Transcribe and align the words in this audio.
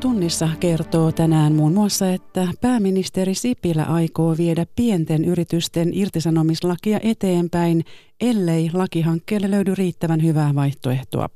Kyselytunnissa 0.00 0.48
kertoo 0.60 1.12
tänään 1.12 1.52
muun 1.52 1.74
muassa, 1.74 2.10
että 2.12 2.48
pääministeri 2.60 3.34
Sipilä 3.34 3.82
aikoo 3.82 4.36
viedä 4.36 4.66
pienten 4.76 5.24
yritysten 5.24 5.90
irtisanomislakia 5.94 7.00
eteenpäin, 7.02 7.84
ellei 8.20 8.70
lakihankkeelle 8.72 9.50
löydy 9.50 9.74
riittävän 9.74 10.22
hyvää 10.22 10.54
vaihtoehtoa. 10.54 11.28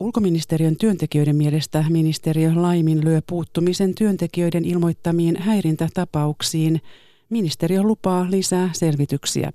Ulkoministeriön 0.00 0.76
työntekijöiden 0.76 1.36
mielestä 1.36 1.84
ministeriö 1.88 2.52
laiminlyö 2.54 3.20
puuttumisen 3.28 3.94
työntekijöiden 3.94 4.64
ilmoittamiin 4.64 5.36
häirintätapauksiin. 5.36 6.80
Ministeriö 7.30 7.82
lupaa 7.82 8.26
lisää 8.30 8.70
selvityksiä. 8.72 9.52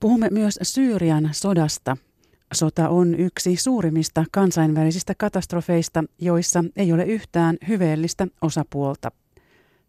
Puhumme 0.00 0.28
myös 0.30 0.58
Syyrian 0.62 1.28
sodasta– 1.32 1.96
Sota 2.52 2.88
on 2.88 3.14
yksi 3.14 3.56
suurimmista 3.56 4.24
kansainvälisistä 4.32 5.14
katastrofeista, 5.18 6.04
joissa 6.20 6.64
ei 6.76 6.92
ole 6.92 7.04
yhtään 7.04 7.56
hyveellistä 7.68 8.26
osapuolta. 8.42 9.12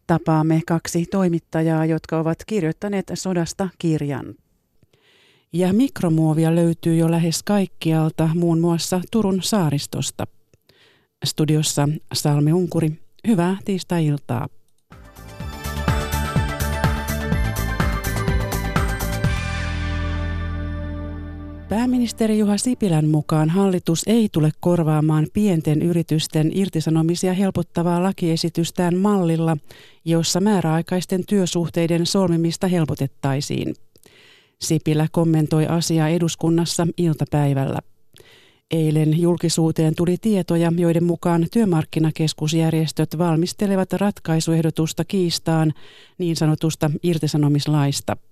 Tapaamme 0.07 0.61
kaksi 0.67 1.05
toimittajaa, 1.05 1.85
jotka 1.85 2.19
ovat 2.19 2.37
kirjoittaneet 2.47 3.11
sodasta 3.13 3.69
kirjan. 3.79 4.35
Ja 5.53 5.73
mikromuovia 5.73 6.55
löytyy 6.55 6.95
jo 6.95 7.11
lähes 7.11 7.43
kaikkialta, 7.43 8.29
muun 8.35 8.59
muassa 8.59 9.01
Turun 9.11 9.41
saaristosta. 9.41 10.27
Studiossa 11.25 11.89
Salme 12.13 12.53
Unkuri. 12.53 12.91
Hyvää 13.27 13.57
tiistai-iltaa. 13.65 14.47
Pääministeri 21.71 22.39
Juha 22.39 22.57
Sipilän 22.57 23.07
mukaan 23.07 23.49
hallitus 23.49 24.03
ei 24.07 24.29
tule 24.31 24.51
korvaamaan 24.59 25.27
pienten 25.33 25.81
yritysten 25.81 26.51
irtisanomisia 26.53 27.33
helpottavaa 27.33 28.03
lakiesitystään 28.03 28.97
mallilla, 28.97 29.57
jossa 30.05 30.39
määräaikaisten 30.39 31.25
työsuhteiden 31.25 32.05
solmimista 32.05 32.67
helpotettaisiin. 32.67 33.75
Sipilä 34.61 35.07
kommentoi 35.11 35.67
asiaa 35.67 36.09
eduskunnassa 36.09 36.87
iltapäivällä. 36.97 37.79
Eilen 38.71 39.21
julkisuuteen 39.21 39.95
tuli 39.95 40.17
tietoja, 40.21 40.71
joiden 40.77 41.03
mukaan 41.03 41.47
työmarkkinakeskusjärjestöt 41.53 43.17
valmistelevat 43.17 43.93
ratkaisuehdotusta 43.93 45.05
kiistaan 45.05 45.73
niin 46.17 46.35
sanotusta 46.35 46.91
irtisanomislaista– 47.03 48.17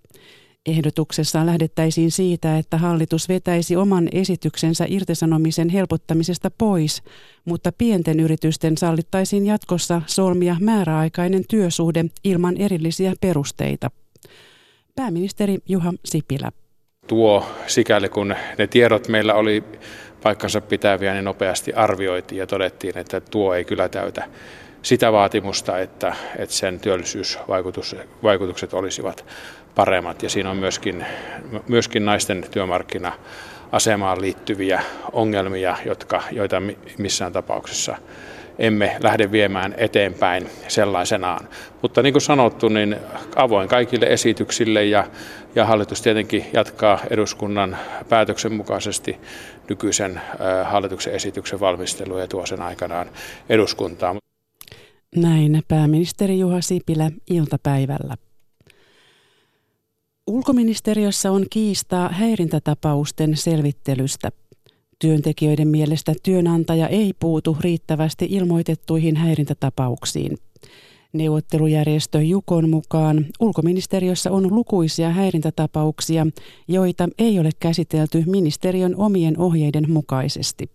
Ehdotuksessa 0.70 1.46
lähdettäisiin 1.46 2.12
siitä, 2.12 2.58
että 2.58 2.78
hallitus 2.78 3.30
vetäisi 3.30 3.76
oman 3.76 4.10
esityksensä 4.12 4.86
irtisanomisen 4.88 5.70
helpottamisesta 5.70 6.52
pois, 6.58 7.04
mutta 7.46 7.72
pienten 7.78 8.20
yritysten 8.20 8.78
sallittaisiin 8.78 9.46
jatkossa 9.46 10.02
solmia 10.06 10.56
määräaikainen 10.60 11.44
työsuhde 11.50 12.06
ilman 12.24 12.58
erillisiä 12.58 13.14
perusteita. 13.22 13.92
Pääministeri 14.96 15.58
Juha 15.70 15.94
Sipilä. 16.06 16.52
Tuo 17.08 17.46
sikäli 17.68 18.10
kun 18.10 18.36
ne 18.58 18.68
tiedot 18.68 19.08
meillä 19.08 19.34
oli 19.34 19.64
paikkansa 20.24 20.62
pitäviä, 20.62 21.14
niin 21.14 21.26
nopeasti 21.26 21.74
arvioitiin 21.74 22.40
ja 22.40 22.48
todettiin, 22.48 22.98
että 22.98 23.22
tuo 23.22 23.54
ei 23.54 23.66
kyllä 23.66 23.90
täytä 23.90 24.30
sitä 24.82 25.12
vaatimusta, 25.12 25.80
että, 25.80 26.16
että 26.38 26.56
sen 26.56 26.80
työllisyysvaikutukset 26.80 28.74
olisivat 28.74 29.26
paremmat. 29.76 30.24
Ja 30.24 30.30
siinä 30.30 30.50
on 30.50 30.58
myöskin, 30.58 31.06
myöskin 31.68 32.06
naisten 32.06 32.46
työmarkkina 32.52 33.12
asemaan 33.72 34.22
liittyviä 34.22 34.82
ongelmia, 35.12 35.78
jotka, 35.86 36.24
joita 36.32 36.62
missään 36.98 37.34
tapauksessa 37.34 37.98
emme 38.60 38.98
lähde 39.04 39.32
viemään 39.32 39.76
eteenpäin 39.78 40.50
sellaisenaan. 40.68 41.48
Mutta 41.82 42.02
niin 42.02 42.14
kuin 42.14 42.22
sanottu, 42.22 42.70
niin 42.70 42.96
avoin 43.36 43.68
kaikille 43.68 44.06
esityksille 44.06 44.86
ja, 44.86 45.06
ja 45.56 45.66
hallitus 45.66 46.02
tietenkin 46.02 46.46
jatkaa 46.54 47.00
eduskunnan 47.10 47.78
päätöksen 48.10 48.54
mukaisesti 48.54 49.18
nykyisen 49.70 50.22
hallituksen 50.64 51.14
esityksen 51.14 51.60
valmistelua 51.60 52.20
ja 52.20 52.28
tuo 52.28 52.46
sen 52.46 52.62
aikanaan 52.62 53.10
eduskuntaan. 53.50 54.18
Näin 55.16 55.64
pääministeri 55.68 56.40
Juha 56.40 56.62
Sipilä 56.62 57.12
iltapäivällä. 57.30 58.16
Ulkoministeriössä 60.28 61.32
on 61.32 61.46
kiistaa 61.50 62.10
häirintätapausten 62.10 63.38
selvittelystä. 63.38 64.32
Työntekijöiden 65.00 65.68
mielestä 65.68 66.14
työnantaja 66.24 66.88
ei 66.88 67.14
puutu 67.20 67.58
riittävästi 67.60 68.28
ilmoitettuihin 68.30 69.16
häirintätapauksiin. 69.16 70.38
Neuvottelujärjestö 71.14 72.22
Jukon 72.22 72.70
mukaan 72.70 73.26
ulkoministeriössä 73.40 74.32
on 74.32 74.56
lukuisia 74.56 75.10
häirintätapauksia, 75.10 76.28
joita 76.68 77.08
ei 77.20 77.40
ole 77.40 77.50
käsitelty 77.60 78.24
ministeriön 78.28 78.96
omien 78.96 79.40
ohjeiden 79.40 79.92
mukaisesti. 79.92 80.70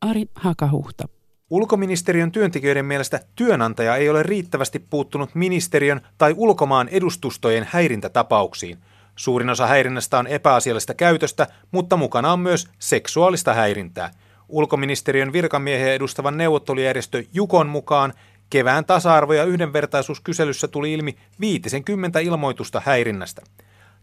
Ari 0.00 0.26
Hakahuhta. 0.34 1.08
Ulkoministeriön 1.52 2.32
työntekijöiden 2.32 2.84
mielestä 2.84 3.20
työnantaja 3.36 3.96
ei 3.96 4.08
ole 4.08 4.22
riittävästi 4.22 4.78
puuttunut 4.90 5.34
ministeriön 5.34 6.00
tai 6.18 6.34
ulkomaan 6.36 6.88
edustustojen 6.88 7.68
häirintätapauksiin. 7.70 8.78
Suurin 9.16 9.50
osa 9.50 9.66
häirinnästä 9.66 10.18
on 10.18 10.26
epäasiallista 10.26 10.94
käytöstä, 10.94 11.46
mutta 11.70 11.96
mukana 11.96 12.32
on 12.32 12.40
myös 12.40 12.68
seksuaalista 12.78 13.54
häirintää. 13.54 14.10
Ulkoministeriön 14.48 15.32
virkamiehiä 15.32 15.94
edustavan 15.94 16.36
neuvottelujärjestö 16.36 17.24
Jukon 17.32 17.68
mukaan 17.68 18.12
kevään 18.50 18.84
tasa-arvo- 18.84 19.32
ja 19.32 19.44
yhdenvertaisuuskyselyssä 19.44 20.68
tuli 20.68 20.92
ilmi 20.92 21.16
50 21.40 22.18
ilmoitusta 22.18 22.82
häirinnästä. 22.84 23.42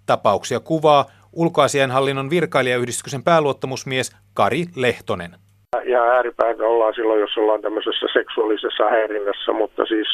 Tapauksia 0.06 0.60
kuvaa 0.60 1.06
ulkoasianhallinnon 1.32 2.30
virkailijayhdistyksen 2.30 3.24
pääluottamusmies 3.24 4.12
Kari 4.34 4.66
Lehtonen 4.76 5.49
ihan 5.86 6.10
ääripäin 6.10 6.62
ollaan 6.62 6.94
silloin, 6.94 7.22
jos 7.22 7.38
ollaan 7.38 7.62
tämmöisessä 7.62 8.06
seksuaalisessa 8.14 8.90
häirinnässä, 8.90 9.54
mutta 9.54 9.86
siis 9.86 10.08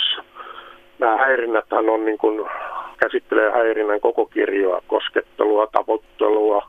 nämä 0.99 1.17
häirinnäthän 1.17 1.89
on 1.89 2.05
niin 2.05 2.17
kuin, 2.17 2.49
käsittelee 2.97 3.51
häirinnän 3.51 4.01
koko 4.01 4.25
kirjoa, 4.25 4.81
koskettelua, 4.88 5.67
tavoittelua, 5.67 6.67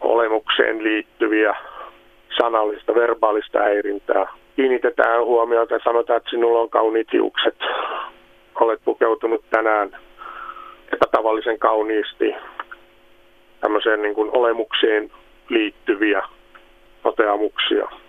olemukseen 0.00 0.84
liittyviä 0.84 1.54
sanallista, 2.38 2.94
verbaalista 2.94 3.58
häirintää. 3.58 4.26
Kiinnitetään 4.56 5.24
huomiota 5.24 5.74
ja 5.74 5.80
sanotaan, 5.84 6.16
että 6.16 6.30
sinulla 6.30 6.60
on 6.60 6.70
kauniit 6.70 7.12
hiukset. 7.12 7.56
Olet 8.60 8.80
pukeutunut 8.84 9.44
tänään 9.50 9.96
epätavallisen 10.92 11.58
kauniisti 11.58 12.34
tämmöiseen 13.60 14.02
niin 14.02 14.14
kuin 14.14 14.30
olemukseen 14.32 15.10
liittyviä 15.48 16.22
toteamuksia. 17.02 18.02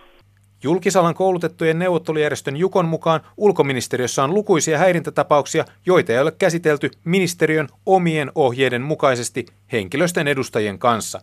Julkisalan 0.63 1.13
koulutettujen 1.13 1.79
neuvottelujärjestön 1.79 2.57
Jukon 2.57 2.85
mukaan 2.85 3.21
ulkoministeriössä 3.37 4.23
on 4.23 4.33
lukuisia 4.33 4.77
häirintätapauksia, 4.77 5.65
joita 5.85 6.11
ei 6.11 6.19
ole 6.19 6.31
käsitelty 6.31 6.91
ministeriön 7.05 7.67
omien 7.85 8.31
ohjeiden 8.35 8.81
mukaisesti 8.81 9.45
henkilöstön 9.71 10.27
edustajien 10.27 10.79
kanssa. 10.79 11.21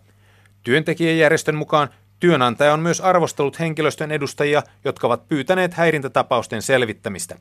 Työntekijäjärjestön 0.63 1.55
mukaan 1.55 1.89
työnantaja 2.21 2.73
on 2.73 2.81
myös 2.81 3.01
arvostellut 3.01 3.61
henkilöstön 3.61 4.13
edustajia, 4.13 4.63
jotka 4.85 5.07
ovat 5.07 5.29
pyytäneet 5.29 5.75
häirintätapausten 5.75 6.63
selvittämistä. 6.63 7.37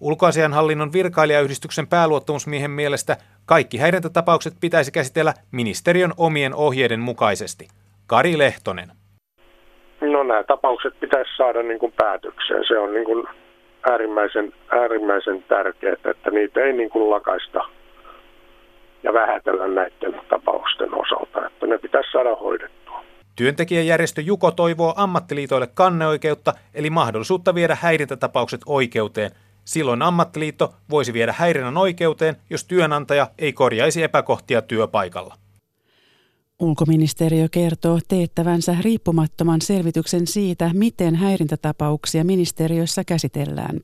Ulkoasianhallinnon 0.00 0.92
virkailijayhdistyksen 0.92 1.86
pääluottamusmiehen 1.86 2.70
mielestä 2.70 3.16
kaikki 3.46 3.78
häirintätapaukset 3.78 4.54
pitäisi 4.60 4.92
käsitellä 4.92 5.34
ministeriön 5.50 6.12
omien 6.16 6.54
ohjeiden 6.54 7.00
mukaisesti. 7.00 7.68
Kari 8.06 8.38
Lehtonen. 8.38 8.99
No 10.00 10.22
nämä 10.22 10.44
tapaukset 10.44 11.00
pitäisi 11.00 11.30
saada 11.36 11.62
niin 11.62 11.78
kuin 11.78 11.92
päätökseen. 11.96 12.64
Se 12.68 12.78
on 12.78 12.94
niin 12.94 13.04
kuin 13.04 13.26
äärimmäisen, 13.90 14.52
äärimmäisen 14.70 15.44
tärkeää, 15.48 15.96
että 16.10 16.30
niitä 16.30 16.60
ei 16.60 16.72
niin 16.72 16.90
kuin 16.90 17.10
lakaista 17.10 17.60
ja 19.02 19.12
vähätellä 19.12 19.68
näiden 19.68 20.20
tapausten 20.28 20.94
osalta, 20.94 21.46
että 21.46 21.66
ne 21.66 21.78
pitäisi 21.78 22.10
saada 22.12 22.34
hoidettua. 22.34 23.04
Työntekijäjärjestö 23.36 24.20
Juko 24.20 24.50
toivoo 24.50 24.94
ammattiliitoille 24.96 25.66
kanneoikeutta, 25.74 26.52
eli 26.74 26.90
mahdollisuutta 26.90 27.54
viedä 27.54 27.76
häirintätapaukset 27.80 28.60
oikeuteen. 28.66 29.30
Silloin 29.64 30.02
ammattiliitto 30.02 30.74
voisi 30.90 31.12
viedä 31.12 31.34
häirinnän 31.38 31.76
oikeuteen, 31.76 32.36
jos 32.50 32.64
työnantaja 32.64 33.26
ei 33.38 33.52
korjaisi 33.52 34.02
epäkohtia 34.02 34.62
työpaikalla. 34.62 35.34
Ulkoministeriö 36.60 37.48
kertoo 37.50 37.98
teettävänsä 38.08 38.76
riippumattoman 38.80 39.60
selvityksen 39.60 40.26
siitä, 40.26 40.70
miten 40.74 41.14
häirintätapauksia 41.14 42.24
ministeriössä 42.24 43.04
käsitellään. 43.04 43.80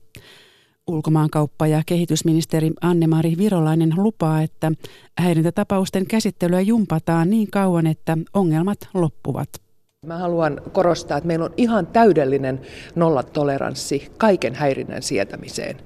Ulkomaankauppa- 0.87 1.67
ja 1.67 1.83
kehitysministeri 1.87 2.71
Anne-Mari 2.81 3.35
Virolainen 3.39 3.93
lupaa, 3.97 4.43
että 4.43 4.73
häirintätapausten 5.19 6.07
käsittelyä 6.07 6.61
jumpataan 6.61 7.31
niin 7.31 7.51
kauan, 7.51 7.87
että 7.87 8.19
ongelmat 8.35 8.79
loppuvat. 8.95 9.66
Mä 10.07 10.19
haluan 10.19 10.61
korostaa, 10.73 11.19
että 11.19 11.27
meillä 11.27 11.45
on 11.45 11.55
ihan 11.57 11.87
täydellinen 11.87 12.61
nollatoleranssi 12.95 14.13
kaiken 14.19 14.55
häirinnän 14.55 15.03
sietämiseen. 15.03 15.77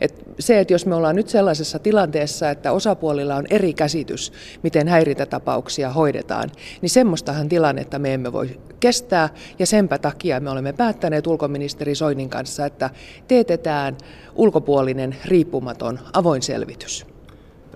Et 0.00 0.24
se, 0.38 0.60
että 0.60 0.74
jos 0.74 0.86
me 0.86 0.94
ollaan 0.94 1.16
nyt 1.16 1.28
sellaisessa 1.28 1.78
tilanteessa, 1.78 2.50
että 2.50 2.72
osapuolilla 2.72 3.36
on 3.36 3.46
eri 3.50 3.74
käsitys, 3.74 4.32
miten 4.62 4.88
häirintätapauksia 4.88 5.90
hoidetaan, 5.90 6.50
niin 6.80 6.90
semmoistahan 6.90 7.48
tilannetta 7.48 7.98
me 7.98 8.14
emme 8.14 8.32
voi 8.32 8.60
kestää. 8.80 9.28
Ja 9.58 9.66
senpä 9.66 9.98
takia 9.98 10.40
me 10.40 10.50
olemme 10.50 10.72
päättäneet 10.72 11.26
ulkoministeri 11.26 11.94
Soinin 11.94 12.30
kanssa, 12.30 12.66
että 12.66 12.90
teetetään 13.28 13.96
ulkopuolinen, 14.34 15.16
riippumaton, 15.24 15.98
avoin 16.12 16.42
selvitys. 16.42 17.17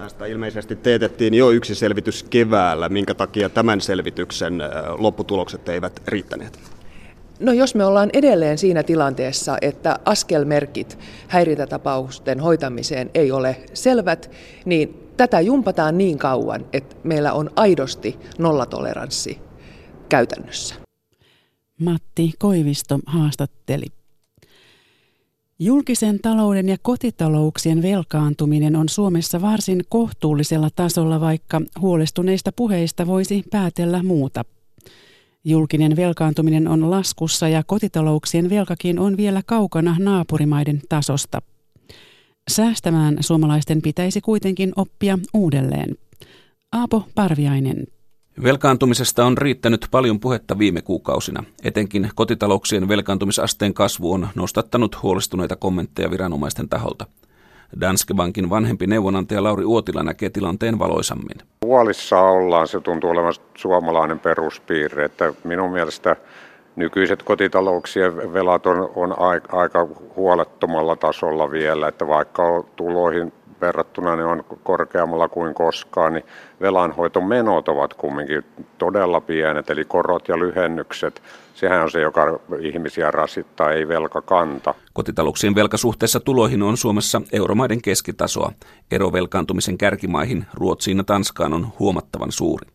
Tästä 0.03 0.27
ilmeisesti 0.27 0.77
teetettiin 0.77 1.35
jo 1.35 1.51
yksi 1.51 1.75
selvitys 1.75 2.23
keväällä. 2.23 2.89
Minkä 2.89 3.15
takia 3.15 3.49
tämän 3.49 3.81
selvityksen 3.81 4.63
lopputulokset 4.99 5.69
eivät 5.69 6.03
riittäneet? 6.09 6.59
No 7.41 7.53
jos 7.53 7.75
me 7.75 7.85
ollaan 7.85 8.11
edelleen 8.13 8.59
siinä 8.59 8.83
tilanteessa, 8.83 9.57
että 9.61 9.99
askelmerkit 10.05 10.99
häiriötapausten 11.29 12.41
hoitamiseen 12.41 13.11
ei 13.15 13.33
ole 13.33 13.57
selvät, 13.75 14.31
niin 14.65 15.11
tätä 15.17 15.41
jumpataan 15.41 15.99
niin 15.99 16.19
kauan, 16.19 16.67
että 16.73 16.97
meillä 17.05 17.33
on 17.33 17.51
aidosti 17.57 18.19
nollatoleranssi 18.39 19.39
käytännössä. 20.09 20.75
Matti 21.81 22.33
Koivisto 22.39 22.99
haastatteli. 23.07 23.87
Julkisen 25.59 26.19
talouden 26.23 26.69
ja 26.69 26.77
kotitalouksien 26.83 27.83
velkaantuminen 27.83 28.77
on 28.77 28.89
Suomessa 28.89 29.41
varsin 29.41 29.85
kohtuullisella 29.89 30.69
tasolla, 30.77 31.21
vaikka 31.21 31.61
huolestuneista 31.81 32.53
puheista 32.53 33.07
voisi 33.07 33.45
päätellä 33.51 34.03
muuta. 34.03 34.45
Julkinen 35.45 35.97
velkaantuminen 35.97 36.69
on 36.69 36.91
laskussa 36.91 37.49
ja 37.49 37.63
kotitalouksien 37.67 38.51
velkakin 38.51 38.99
on 38.99 39.17
vielä 39.17 39.43
kaukana 39.47 39.97
naapurimaiden 39.99 40.81
tasosta. 40.89 41.43
Säästämään 42.51 43.17
suomalaisten 43.21 43.83
pitäisi 43.83 44.21
kuitenkin 44.21 44.73
oppia 44.77 45.19
uudelleen. 45.35 45.97
Aapo 46.73 47.05
Parviainen. 47.15 47.87
Velkaantumisesta 48.43 49.25
on 49.25 49.39
riittänyt 49.39 49.87
paljon 49.91 50.21
puhetta 50.21 50.59
viime 50.59 50.83
kuukausina. 50.83 51.45
Etenkin 51.65 52.11
kotitalouksien 52.15 52.89
velkaantumisasteen 52.89 53.75
kasvu 53.75 54.13
on 54.13 54.29
nostattanut 54.35 55.03
huolestuneita 55.03 55.57
kommentteja 55.57 56.11
viranomaisten 56.11 56.69
taholta. 56.69 57.07
Danske 57.81 58.15
Bankin 58.15 58.51
vanhempi 58.51 58.87
neuvonantaja 58.87 59.43
Lauri 59.43 59.65
Uotila 59.65 60.03
näkee 60.03 60.31
tilanteen 60.31 60.79
valoisammin. 60.79 61.37
Huolissa 61.65 62.21
ollaan, 62.21 62.69
se 62.69 62.81
tuntuu 62.81 63.11
olevan 63.11 63.35
suomalainen 63.55 64.19
peruspiirre, 64.19 65.05
että 65.05 65.35
minun 65.45 65.73
mielestä 65.73 66.17
nykyiset 66.77 67.23
kotitalouksien 67.23 68.33
velat 68.33 68.67
on, 68.67 68.91
on 68.97 69.15
aika 69.53 69.89
huolettomalla 70.17 70.97
tasolla 70.97 71.51
vielä, 71.51 71.89
että 71.89 72.07
vaikka 72.07 72.65
tuloihin 72.77 73.33
verrattuna 73.63 74.17
ne 74.17 74.25
on 74.25 74.45
korkeammalla 74.63 75.29
kuin 75.29 75.55
koskaan, 75.55 76.13
niin 76.13 76.25
velanhoitomenot 76.61 77.69
ovat 77.69 77.95
kumminkin 77.95 78.45
todella 78.79 79.21
pienet, 79.21 79.71
eli 79.71 79.85
korot 79.85 80.29
ja 80.29 80.39
lyhennykset, 80.39 81.23
sehän 81.55 81.83
on 81.83 81.91
se, 81.91 82.01
joka 82.01 82.39
ihmisiä 82.61 83.11
rasittaa, 83.11 83.71
ei 83.71 83.89
velkakanta. 83.89 84.75
Kotitalouksien 84.93 85.55
velkasuhteessa 85.55 86.21
tuloihin 86.21 86.63
on 86.63 86.77
Suomessa 86.77 87.23
euromaiden 87.33 87.83
keskitasoa. 87.83 88.53
Ero 88.91 89.13
velkaantumisen 89.13 89.79
kärkimaihin 89.79 90.47
Ruotsiin 90.55 90.99
ja 90.99 91.05
Tanskaan 91.05 91.53
on 91.53 91.67
huomattavan 91.79 92.33
suuri. 92.33 92.72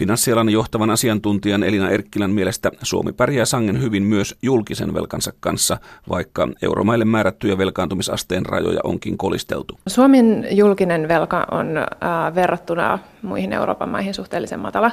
Finanssialan 0.00 0.48
johtavan 0.48 0.90
asiantuntijan 0.90 1.62
Elina 1.62 1.90
Erkkilän 1.90 2.30
mielestä 2.30 2.70
Suomi 2.82 3.12
pärjää 3.12 3.44
sangen 3.44 3.82
hyvin 3.82 4.02
myös 4.02 4.36
julkisen 4.42 4.94
velkansa 4.94 5.32
kanssa, 5.40 5.78
vaikka 6.08 6.48
euromaille 6.62 7.04
määrättyjä 7.04 7.58
velkaantumisasteen 7.58 8.46
rajoja 8.46 8.80
onkin 8.84 9.18
kolisteltu. 9.18 9.78
Suomen 9.86 10.46
julkinen 10.50 11.08
velka 11.08 11.46
on 11.50 11.76
äh, 11.76 12.34
verrattuna 12.34 12.98
muihin 13.22 13.52
Euroopan 13.52 13.88
maihin 13.88 14.14
suhteellisen 14.14 14.60
matala 14.60 14.90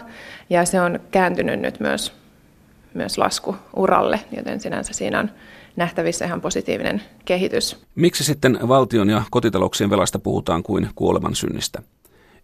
ja 0.50 0.65
se 0.65 0.81
on 0.81 1.00
kääntynyt 1.12 1.59
nyt 1.59 1.80
myös, 1.80 2.13
myös 2.94 3.18
laskuuralle, 3.18 4.19
joten 4.38 4.59
sinänsä 4.59 4.94
siinä 4.94 5.19
on 5.19 5.30
nähtävissä 5.75 6.25
ihan 6.25 6.42
positiivinen 6.42 7.01
kehitys. 7.25 7.77
Miksi 7.95 8.24
sitten 8.24 8.59
valtion 8.68 9.09
ja 9.09 9.21
kotitalouksien 9.31 9.89
velasta 9.89 10.19
puhutaan 10.19 10.63
kuin 10.63 10.89
kuoleman 10.95 11.36
synnistä? 11.36 11.81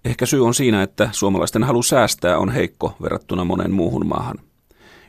Ehkä 0.06 0.26
syy 0.26 0.46
on 0.46 0.54
siinä, 0.54 0.84
että 0.84 1.10
suomalaisten 1.12 1.64
halu 1.64 1.84
säästää 1.84 2.38
on 2.38 2.50
heikko 2.50 2.96
verrattuna 3.02 3.46
monen 3.46 3.72
muuhun 3.72 4.08
maahan. 4.08 4.40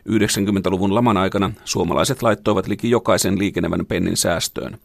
90-luvun 0.08 0.94
laman 0.94 1.16
aikana 1.16 1.50
suomalaiset 1.64 2.22
laittoivat 2.22 2.66
liki 2.66 2.90
jokaisen 2.90 3.38
liikenevän 3.38 3.86
pennin 3.86 4.16
säästöön. 4.16 4.78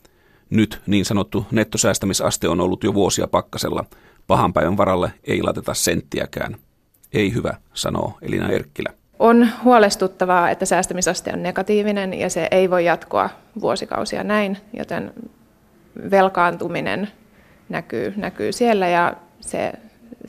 Nyt 0.49 0.81
niin 0.87 1.05
sanottu 1.05 1.45
nettosäästämisaste 1.51 2.49
on 2.49 2.61
ollut 2.61 2.83
jo 2.83 2.93
vuosia 2.93 3.27
pakkasella. 3.27 3.85
Pahan 4.27 4.53
päivän 4.53 4.77
varalle 4.77 5.11
ei 5.23 5.43
laiteta 5.43 5.73
senttiäkään. 5.73 6.55
Ei 7.13 7.33
hyvä, 7.33 7.53
sanoo 7.73 8.17
Elina 8.21 8.49
Erkkilä. 8.49 8.93
On 9.19 9.49
huolestuttavaa, 9.63 10.49
että 10.49 10.65
säästämisaste 10.65 11.33
on 11.33 11.43
negatiivinen 11.43 12.13
ja 12.13 12.29
se 12.29 12.47
ei 12.51 12.69
voi 12.69 12.85
jatkoa 12.85 13.29
vuosikausia 13.61 14.23
näin, 14.23 14.57
joten 14.73 15.13
velkaantuminen 16.11 17.07
näkyy, 17.69 18.13
näkyy 18.17 18.51
siellä 18.51 18.87
ja 18.87 19.13
se 19.41 19.73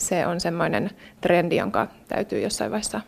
se 0.00 0.26
on 0.26 0.40
semmoinen 0.40 0.90
trendi, 1.20 1.56
jonka 1.56 1.86
täytyy 2.08 2.40
jossain 2.40 2.70
vaiheessa 2.70 3.00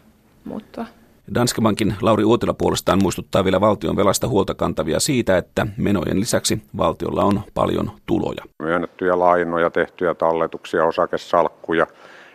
muuttua. 0.45 0.87
Danske 1.35 1.61
Bankin 1.61 1.95
Lauri 2.01 2.25
Uotila 2.25 2.55
puolestaan 2.55 3.03
muistuttaa 3.03 3.45
vielä 3.45 3.61
valtion 3.61 3.97
velasta 3.97 4.29
huolta 4.29 4.55
kantavia 4.55 5.01
siitä, 5.01 5.37
että 5.37 5.67
menojen 5.77 6.21
lisäksi 6.21 6.63
valtiolla 6.77 7.25
on 7.25 7.41
paljon 7.55 7.91
tuloja. 8.07 8.45
Myönnettyjä 8.59 9.19
lainoja, 9.19 9.71
tehtyjä 9.71 10.15
talletuksia, 10.15 10.85
osakesalkkuja 10.85 11.87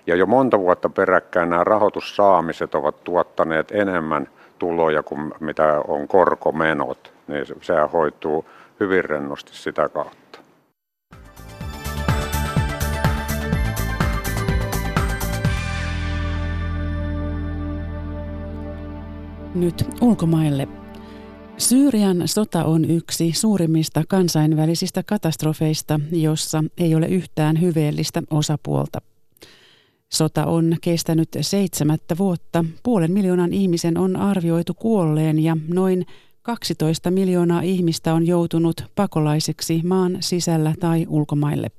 ja 0.07 0.15
jo 0.15 0.25
monta 0.25 0.59
vuotta 0.59 0.89
peräkkäin 0.89 1.49
nämä 1.49 1.63
rahoitussaamiset 1.63 2.75
ovat 2.75 3.03
tuottaneet 3.03 3.71
enemmän 3.71 4.27
tuloja 4.59 5.03
kuin 5.03 5.33
mitä 5.39 5.81
on 5.87 6.07
korkomenot. 6.07 7.13
Niin 7.27 7.45
se 7.61 7.73
hoituu 7.93 8.45
hyvin 8.79 9.05
rennosti 9.05 9.51
sitä 9.55 9.89
kautta. 9.89 10.26
Nyt 19.59 19.85
ulkomaille. 20.01 20.67
Syyrian 21.57 22.27
sota 22.27 22.63
on 22.63 22.85
yksi 22.85 23.31
suurimmista 23.31 24.03
kansainvälisistä 24.07 25.03
katastrofeista, 25.03 25.99
jossa 26.11 26.63
ei 26.77 26.95
ole 26.95 27.07
yhtään 27.07 27.61
hyveellistä 27.61 28.23
osapuolta. 28.29 29.01
Sota 30.13 30.45
on 30.45 30.75
kestänyt 30.81 31.29
seitsemättä 31.41 32.17
vuotta. 32.17 32.65
Puolen 32.83 33.11
miljoonan 33.11 33.53
ihmisen 33.53 33.97
on 33.97 34.15
arvioitu 34.15 34.73
kuolleen 34.73 35.39
ja 35.39 35.57
noin 35.67 36.05
12 36.41 37.11
miljoonaa 37.11 37.61
ihmistä 37.61 38.13
on 38.13 38.27
joutunut 38.27 38.83
pakolaiseksi 38.95 39.81
maan 39.83 40.17
sisällä 40.19 40.73
tai 40.79 41.05
ulkomaille. 41.09 41.71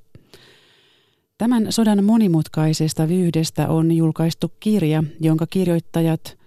Tämän 1.38 1.66
sodan 1.72 2.04
monimutkaisesta 2.04 3.08
vyyhdestä 3.08 3.68
on 3.68 3.92
julkaistu 3.92 4.52
kirja, 4.60 5.04
jonka 5.20 5.46
kirjoittajat 5.50 6.37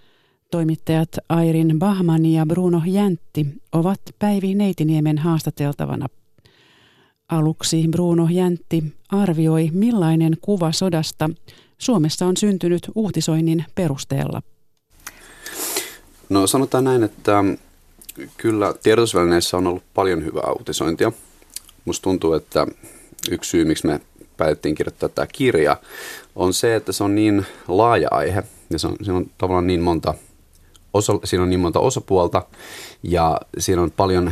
Toimittajat 0.52 1.10
Airin 1.30 1.80
Bahman 1.80 2.26
ja 2.26 2.46
Bruno 2.46 2.82
Jäntti 2.86 3.46
ovat 3.72 4.02
Päivi 4.20 4.56
Neitiniemen 4.56 5.18
haastateltavana. 5.18 6.08
Aluksi 7.30 7.88
Bruno 7.92 8.28
Jäntti 8.32 8.84
arvioi, 9.10 9.70
millainen 9.74 10.38
kuva 10.42 10.72
sodasta 10.72 11.30
Suomessa 11.78 12.26
on 12.26 12.38
syntynyt 12.38 12.92
uutisoinnin 12.96 13.66
perusteella. 13.76 14.42
No 16.30 16.48
sanotaan 16.48 16.84
näin, 16.84 17.04
että 17.04 17.44
kyllä 18.38 18.74
tiedotusvälineissä 18.84 19.58
on 19.58 19.68
ollut 19.68 19.84
paljon 19.94 20.26
hyvää 20.26 20.52
uutisointia. 20.60 21.12
Musta 21.86 22.04
tuntuu, 22.04 22.34
että 22.34 22.68
yksi 23.32 23.50
syy, 23.50 23.66
miksi 23.66 23.88
me 23.88 24.02
päätettiin 24.38 24.76
kirjoittaa 24.76 25.10
tämä 25.10 25.28
kirja, 25.28 25.78
on 26.36 26.54
se, 26.54 26.76
että 26.76 26.92
se 26.92 27.04
on 27.04 27.16
niin 27.16 27.46
laaja 27.68 28.08
aihe 28.12 28.44
ja 28.70 28.80
se 28.80 28.88
on, 28.88 28.96
siinä 29.02 29.18
on 29.18 29.26
tavallaan 29.38 29.68
niin 29.68 29.82
monta 29.82 30.14
osa, 30.94 31.14
siinä 31.24 31.44
on 31.44 31.50
niin 31.50 31.60
monta 31.60 31.80
osapuolta 31.80 32.46
ja 33.04 33.38
siinä 33.58 33.82
on 33.82 33.92
paljon, 33.92 34.32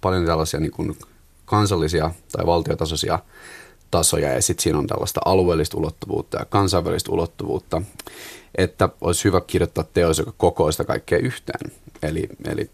paljon 0.00 0.26
tällaisia 0.26 0.60
niin 0.60 0.72
kuin 0.72 0.96
kansallisia 1.44 2.10
tai 2.32 2.46
valtiotasoisia 2.46 3.18
tasoja 3.90 4.32
ja 4.32 4.42
sitten 4.42 4.62
siinä 4.62 4.78
on 4.78 4.86
tällaista 4.86 5.20
alueellista 5.24 5.76
ulottuvuutta 5.76 6.38
ja 6.38 6.44
kansainvälistä 6.44 7.12
ulottuvuutta, 7.12 7.82
että 8.54 8.88
olisi 9.00 9.24
hyvä 9.24 9.40
kirjoittaa 9.40 9.84
teos, 9.94 10.18
joka 10.18 10.32
kokoaa 10.36 10.72
sitä 10.72 10.84
kaikkea 10.84 11.18
yhteen. 11.18 11.72
Eli, 12.02 12.28
eli 12.44 12.70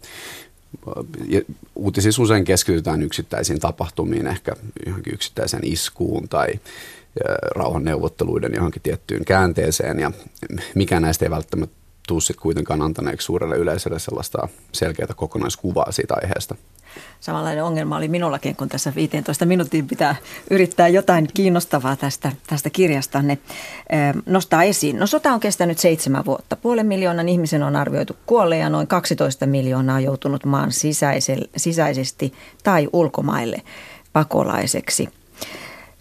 uutisissa 1.75 2.21
usein 2.21 2.43
keskitytään 2.43 3.01
yksittäisiin 3.01 3.59
tapahtumiin, 3.59 4.27
ehkä 4.27 4.55
johonkin 4.85 5.13
yksittäiseen 5.13 5.63
iskuun 5.65 6.29
tai 6.29 6.47
rauhanneuvotteluiden 7.55 8.53
johonkin 8.55 8.81
tiettyyn 8.81 9.25
käänteeseen 9.25 9.99
ja 9.99 10.11
mikä 10.75 10.99
näistä 10.99 11.25
ei 11.25 11.31
välttämättä 11.31 11.84
tuu 12.07 12.21
sitten 12.21 12.41
kuitenkaan 12.41 12.81
antaneeksi 12.81 13.25
suurelle 13.25 13.55
yleisölle 13.55 13.99
sellaista 13.99 14.47
selkeää 14.71 15.13
kokonaiskuvaa 15.15 15.91
siitä 15.91 16.15
aiheesta. 16.23 16.55
Samanlainen 17.19 17.63
ongelma 17.63 17.97
oli 17.97 18.07
minullakin, 18.07 18.55
kun 18.55 18.69
tässä 18.69 18.93
15 18.95 19.45
minuuttia 19.45 19.83
pitää 19.83 20.15
yrittää 20.49 20.87
jotain 20.87 21.27
kiinnostavaa 21.33 21.95
tästä, 21.95 22.31
tästä 22.47 22.69
kirjastanne 22.69 23.37
nostaa 24.25 24.63
esiin. 24.63 24.99
No 24.99 25.07
sota 25.07 25.33
on 25.33 25.39
kestänyt 25.39 25.79
seitsemän 25.79 26.25
vuotta. 26.25 26.55
Puolen 26.55 26.87
miljoonan 26.87 27.29
ihmisen 27.29 27.63
on 27.63 27.75
arvioitu 27.75 28.15
kuolleen 28.25 28.61
ja 28.61 28.69
noin 28.69 28.87
12 28.87 29.45
miljoonaa 29.45 29.99
joutunut 29.99 30.45
maan 30.45 30.69
sisäisesti 31.57 32.33
tai 32.63 32.89
ulkomaille 32.93 33.61
pakolaiseksi. 34.13 35.09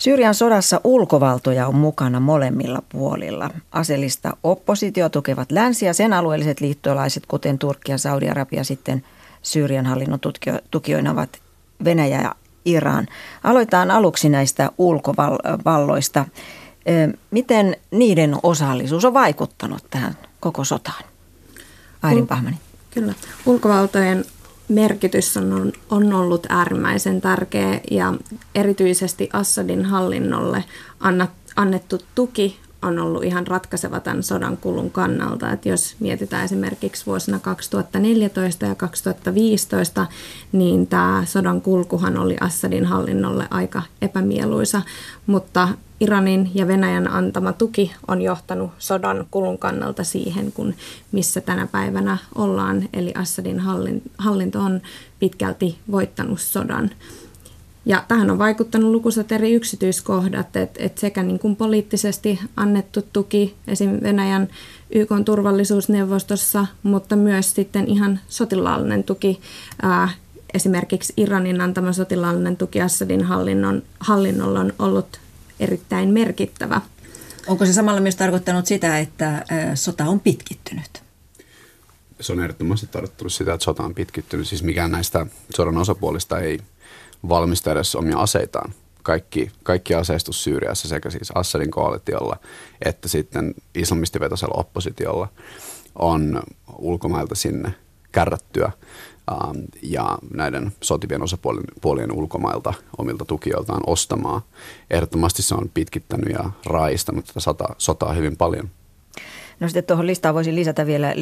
Syyrian 0.04 0.34
sodassa 0.34 0.80
ulkovaltoja 0.84 1.66
on 1.66 1.74
mukana 1.74 2.20
molemmilla 2.20 2.82
puolilla. 2.88 3.50
Aselista 3.72 4.36
oppositio 4.42 5.08
tukevat 5.08 5.52
länsi 5.52 5.86
ja 5.86 5.94
sen 5.94 6.12
alueelliset 6.12 6.60
liittolaiset, 6.60 7.26
kuten 7.26 7.58
Turkki 7.58 7.92
ja 7.92 7.98
Saudi-Arabia 7.98 8.64
sitten 8.64 9.04
Syyrian 9.42 9.86
hallinnon 9.86 10.20
tukijoina 10.70 11.10
ovat 11.10 11.38
Venäjä 11.84 12.22
ja 12.22 12.34
Iran. 12.64 13.06
Aloitetaan 13.44 13.90
aluksi 13.90 14.28
näistä 14.28 14.70
ulkovalloista. 14.78 16.24
Miten 17.30 17.76
niiden 17.90 18.36
osallisuus 18.42 19.04
on 19.04 19.14
vaikuttanut 19.14 19.84
tähän 19.90 20.14
koko 20.40 20.64
sotaan? 20.64 21.04
Airin 22.02 22.26
Pahmani. 22.26 22.56
Kyllä. 22.90 23.14
Ulkovaltojen 23.46 24.24
merkitys 24.68 25.36
on, 25.36 25.72
on 25.90 26.12
ollut 26.12 26.46
äärimmäisen 26.48 27.20
tärkeä 27.20 27.80
ja 27.90 28.14
erityisesti 28.54 29.28
Assadin 29.32 29.84
hallinnolle 29.84 30.64
annettu 31.56 31.98
tuki 32.14 32.58
on 32.82 32.98
ollut 32.98 33.24
ihan 33.24 33.46
ratkaiseva 33.46 34.00
tämän 34.00 34.22
sodan 34.22 34.56
kulun 34.56 34.90
kannalta. 34.90 35.50
Että 35.50 35.68
jos 35.68 35.96
mietitään 36.00 36.44
esimerkiksi 36.44 37.06
vuosina 37.06 37.38
2014 37.38 38.66
ja 38.66 38.74
2015, 38.74 40.06
niin 40.52 40.86
tämä 40.86 41.22
sodan 41.26 41.60
kulkuhan 41.60 42.18
oli 42.18 42.36
Assadin 42.40 42.84
hallinnolle 42.84 43.46
aika 43.50 43.82
epämieluisa, 44.02 44.82
mutta 45.26 45.68
Iranin 46.00 46.50
ja 46.54 46.66
Venäjän 46.66 47.10
antama 47.10 47.52
tuki 47.52 47.92
on 48.08 48.22
johtanut 48.22 48.70
sodan 48.78 49.26
kulun 49.30 49.58
kannalta 49.58 50.04
siihen, 50.04 50.52
kun 50.52 50.74
missä 51.12 51.40
tänä 51.40 51.66
päivänä 51.66 52.18
ollaan. 52.34 52.88
Eli 52.92 53.12
Assadin 53.14 53.62
hallinto 54.18 54.60
on 54.60 54.80
pitkälti 55.18 55.78
voittanut 55.90 56.40
sodan. 56.40 56.90
Ja 57.86 58.04
tähän 58.08 58.30
on 58.30 58.38
vaikuttanut 58.38 58.90
lukuisat 58.90 59.32
eri 59.32 59.52
yksityiskohdat, 59.52 60.56
että, 60.56 60.84
että 60.84 61.00
sekä 61.00 61.22
niin 61.22 61.38
kuin 61.38 61.56
poliittisesti 61.56 62.40
annettu 62.56 63.02
tuki 63.12 63.54
esim. 63.66 63.98
Venäjän 64.02 64.48
YK 64.94 65.10
turvallisuusneuvostossa, 65.24 66.66
mutta 66.82 67.16
myös 67.16 67.54
sitten 67.54 67.88
ihan 67.88 68.20
sotilaallinen 68.28 69.04
tuki, 69.04 69.40
ää, 69.82 70.08
esimerkiksi 70.54 71.12
Iranin 71.16 71.60
antama 71.60 71.92
sotilaallinen 71.92 72.56
tuki 72.56 72.80
Assadin 72.80 73.24
hallinnon, 73.24 73.82
hallinnolla 74.00 74.60
on 74.60 74.72
ollut 74.78 75.23
erittäin 75.60 76.08
merkittävä. 76.08 76.80
Onko 77.46 77.66
se 77.66 77.72
samalla 77.72 78.00
myös 78.00 78.16
tarkoittanut 78.16 78.66
sitä, 78.66 78.98
että 78.98 79.44
sota 79.74 80.04
on 80.04 80.20
pitkittynyt? 80.20 81.02
Se 82.20 82.32
on 82.32 82.40
ehdottomasti 82.40 82.86
tarkoittanut 82.86 83.32
sitä, 83.32 83.54
että 83.54 83.64
sota 83.64 83.82
on 83.82 83.94
pitkittynyt. 83.94 84.48
Siis 84.48 84.62
mikään 84.62 84.90
näistä 84.90 85.26
sodan 85.56 85.78
osapuolista 85.78 86.40
ei 86.40 86.58
valmista 87.28 87.72
edes 87.72 87.94
omia 87.94 88.18
aseitaan. 88.18 88.74
Kaikki, 89.02 89.50
kaikki 89.62 89.94
aseistus 89.94 90.44
Syyriassa 90.44 90.88
sekä 90.88 91.10
siis 91.10 91.30
Assadin 91.34 91.70
koalitiolla 91.70 92.36
että 92.84 93.08
sitten 93.08 93.54
islamistivetoisella 93.74 94.60
oppositiolla 94.60 95.28
on 95.94 96.42
ulkomailta 96.78 97.34
sinne 97.34 97.74
kärrättyä 98.12 98.72
ja 99.82 100.18
näiden 100.34 100.72
sotivien 100.80 101.22
osapuolien 101.22 102.12
ulkomailta 102.12 102.74
omilta 102.98 103.24
tukijoiltaan 103.24 103.82
ostamaan. 103.86 104.42
Ehdottomasti 104.90 105.42
se 105.42 105.54
on 105.54 105.70
pitkittänyt 105.74 106.28
ja 106.28 106.50
raistanut 106.66 107.24
tätä 107.24 107.40
sotaa, 107.40 107.74
sotaa 107.78 108.12
hyvin 108.12 108.36
paljon. 108.36 108.70
No 109.60 109.68
sitten 109.68 109.84
tuohon 109.84 110.06
listaan 110.06 110.34
voisin 110.34 110.54
lisätä 110.54 110.86
vielä 110.86 111.14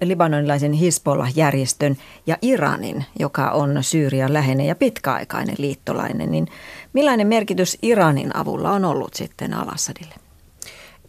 libanonilaisen 0.00 0.72
Hisbollah-järjestön 0.72 1.96
ja 2.26 2.38
Iranin, 2.42 3.04
joka 3.18 3.50
on 3.50 3.78
Syyrian 3.80 4.32
läheinen 4.32 4.66
ja 4.66 4.74
pitkäaikainen 4.74 5.56
liittolainen. 5.58 6.30
Niin 6.30 6.48
millainen 6.92 7.26
merkitys 7.26 7.78
Iranin 7.82 8.36
avulla 8.36 8.70
on 8.70 8.84
ollut 8.84 9.14
sitten 9.14 9.54
Al-Assadille? 9.54 10.23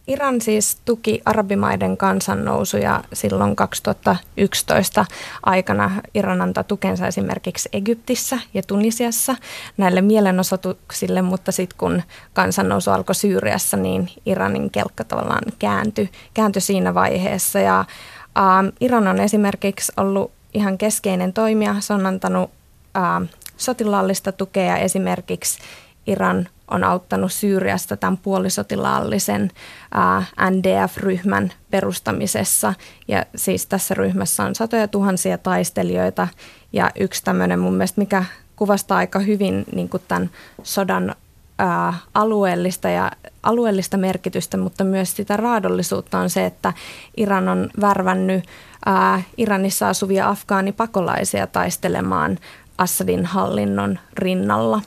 Iran 0.07 0.41
siis 0.41 0.77
tuki 0.85 1.21
arabimaiden 1.25 1.97
kansannousuja 1.97 3.03
silloin 3.13 3.55
2011 3.55 5.05
aikana. 5.43 5.91
Iran 6.13 6.41
antoi 6.41 6.63
tukensa 6.63 7.07
esimerkiksi 7.07 7.69
Egyptissä 7.73 8.39
ja 8.53 8.63
Tunisiassa 8.63 9.35
näille 9.77 10.01
mielenosoituksille, 10.01 11.21
mutta 11.21 11.51
sitten 11.51 11.77
kun 11.77 12.01
kansannousu 12.33 12.91
alkoi 12.91 13.15
Syyriassa, 13.15 13.77
niin 13.77 14.09
Iranin 14.25 14.71
kelkka 14.71 15.03
tavallaan 15.03 15.43
kääntyi, 15.59 16.09
kääntyi 16.33 16.61
siinä 16.61 16.93
vaiheessa. 16.93 17.59
Ja, 17.59 17.79
äh, 17.79 18.73
Iran 18.81 19.07
on 19.07 19.19
esimerkiksi 19.19 19.91
ollut 19.97 20.31
ihan 20.53 20.77
keskeinen 20.77 21.33
toimija. 21.33 21.75
Se 21.79 21.93
on 21.93 22.05
antanut 22.05 22.51
äh, 22.97 23.29
sotilaallista 23.57 24.31
tukea 24.31 24.77
esimerkiksi 24.77 25.59
Iran 26.07 26.47
on 26.71 26.83
auttanut 26.83 27.31
Syyriasta 27.31 27.97
tämän 27.97 28.17
puolisotilaallisen 28.17 29.51
NDF-ryhmän 30.49 31.53
perustamisessa. 31.71 32.73
Ja 33.07 33.25
siis 33.35 33.65
tässä 33.65 33.93
ryhmässä 33.93 34.43
on 34.43 34.55
satoja 34.55 34.87
tuhansia 34.87 35.37
taistelijoita 35.37 36.27
ja 36.73 36.91
yksi 36.99 37.23
tämmöinen 37.23 37.59
mun 37.59 37.73
mielestä, 37.73 38.01
mikä 38.01 38.25
kuvastaa 38.55 38.97
aika 38.97 39.19
hyvin 39.19 39.65
niin 39.75 39.89
kuin 39.89 40.03
tämän 40.07 40.29
sodan 40.63 41.15
ää, 41.57 41.93
alueellista 42.13 42.89
ja 42.89 43.11
alueellista 43.43 43.97
merkitystä, 43.97 44.57
mutta 44.57 44.83
myös 44.83 45.15
sitä 45.15 45.37
raadollisuutta 45.37 46.19
on 46.19 46.29
se, 46.29 46.45
että 46.45 46.73
Iran 47.17 47.49
on 47.49 47.69
värvännyt 47.81 48.43
ää, 48.85 49.21
Iranissa 49.37 49.89
asuvia 49.89 50.29
afgaanipakolaisia 50.29 51.47
taistelemaan 51.47 52.37
Assadin 52.77 53.25
hallinnon 53.25 53.99
rinnalla. 54.13 54.81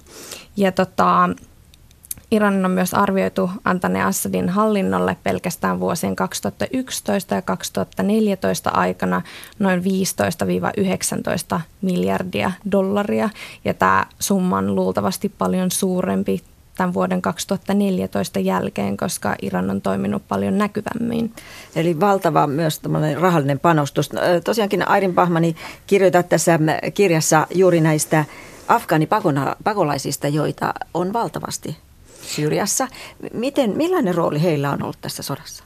Ja 0.56 0.72
tota, 0.72 1.30
Iranin 2.30 2.64
on 2.64 2.70
myös 2.70 2.94
arvioitu 2.94 3.50
antaneen 3.64 4.06
Assadin 4.06 4.48
hallinnolle 4.48 5.16
pelkästään 5.22 5.80
vuosien 5.80 6.16
2011 6.16 7.34
ja 7.34 7.42
2014 7.42 8.70
aikana 8.70 9.22
noin 9.58 9.82
15-19 11.56 11.60
miljardia 11.82 12.52
dollaria. 12.72 13.30
Ja 13.64 13.74
tämä 13.74 14.06
summa 14.18 14.58
on 14.58 14.74
luultavasti 14.74 15.28
paljon 15.28 15.70
suurempi 15.70 16.42
tämän 16.76 16.94
vuoden 16.94 17.22
2014 17.22 18.38
jälkeen, 18.40 18.96
koska 18.96 19.34
Iran 19.42 19.70
on 19.70 19.80
toiminut 19.80 20.22
paljon 20.28 20.58
näkyvämmin. 20.58 21.32
Eli 21.76 22.00
valtava 22.00 22.46
myös 22.46 22.80
rahallinen 23.20 23.58
panostus. 23.58 24.12
No, 24.12 24.20
tosiaankin 24.44 24.88
Airin 24.88 25.14
Pahmani 25.14 25.56
kirjoittaa 25.86 26.22
tässä 26.22 26.58
kirjassa 26.94 27.46
juuri 27.54 27.80
näistä 27.80 28.24
afgaanipakolaisista, 28.68 30.28
joita 30.28 30.74
on 30.94 31.12
valtavasti 31.12 31.76
Syyriassa. 32.28 32.88
Miten, 33.32 33.76
millainen 33.76 34.14
rooli 34.14 34.42
heillä 34.42 34.70
on 34.70 34.82
ollut 34.82 34.98
tässä 35.00 35.22
sodassa? 35.22 35.64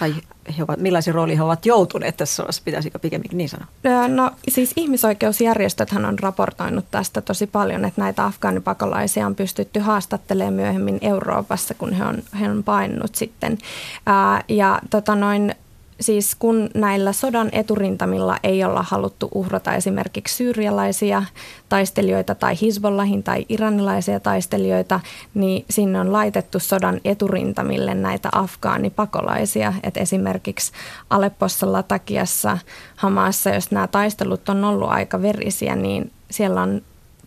Tai 0.00 0.14
he 0.58 0.62
ovat, 0.62 0.80
millaisen 0.80 1.14
roolin 1.14 1.36
he 1.36 1.42
ovat 1.42 1.66
joutuneet 1.66 2.16
tässä 2.16 2.34
sodassa, 2.36 2.62
pitäisikö 2.64 2.98
pikemminkin 2.98 3.38
niin 3.38 3.48
sanoa? 3.48 3.66
No 4.08 4.30
siis 4.48 4.72
ihmisoikeusjärjestöthän 4.76 6.04
on 6.04 6.18
raportoinut 6.18 6.84
tästä 6.90 7.20
tosi 7.20 7.46
paljon, 7.46 7.84
että 7.84 8.00
näitä 8.00 8.24
afgaanipakolaisia 8.24 9.26
on 9.26 9.34
pystytty 9.34 9.80
haastattelemaan 9.80 10.54
myöhemmin 10.54 10.98
Euroopassa, 11.00 11.74
kun 11.74 11.92
he 11.92 12.04
on, 12.04 12.22
he 12.40 12.50
on 12.50 12.64
painunut 12.64 13.14
sitten. 13.14 13.58
Ää, 14.06 14.44
ja 14.48 14.80
tota 14.90 15.14
noin, 15.14 15.54
siis 16.00 16.34
kun 16.34 16.70
näillä 16.74 17.12
sodan 17.12 17.48
eturintamilla 17.52 18.36
ei 18.42 18.64
olla 18.64 18.84
haluttu 18.88 19.28
uhrata 19.34 19.74
esimerkiksi 19.74 20.36
syyrialaisia 20.36 21.22
taistelijoita 21.68 22.34
tai 22.34 22.54
Hizbollahin 22.60 23.22
tai 23.22 23.46
iranilaisia 23.48 24.20
taistelijoita, 24.20 25.00
niin 25.34 25.64
sinne 25.70 26.00
on 26.00 26.12
laitettu 26.12 26.58
sodan 26.58 27.00
eturintamille 27.04 27.94
näitä 27.94 28.28
afgaanipakolaisia. 28.32 29.72
Et 29.82 29.96
esimerkiksi 29.96 30.72
Aleppossa, 31.10 31.72
Latakiassa, 31.72 32.58
Hamassa, 32.96 33.50
jos 33.50 33.70
nämä 33.70 33.86
taistelut 33.86 34.48
on 34.48 34.64
ollut 34.64 34.88
aika 34.88 35.22
verisiä, 35.22 35.76
niin 35.76 36.12
siellä 36.30 36.62
on 36.62 36.82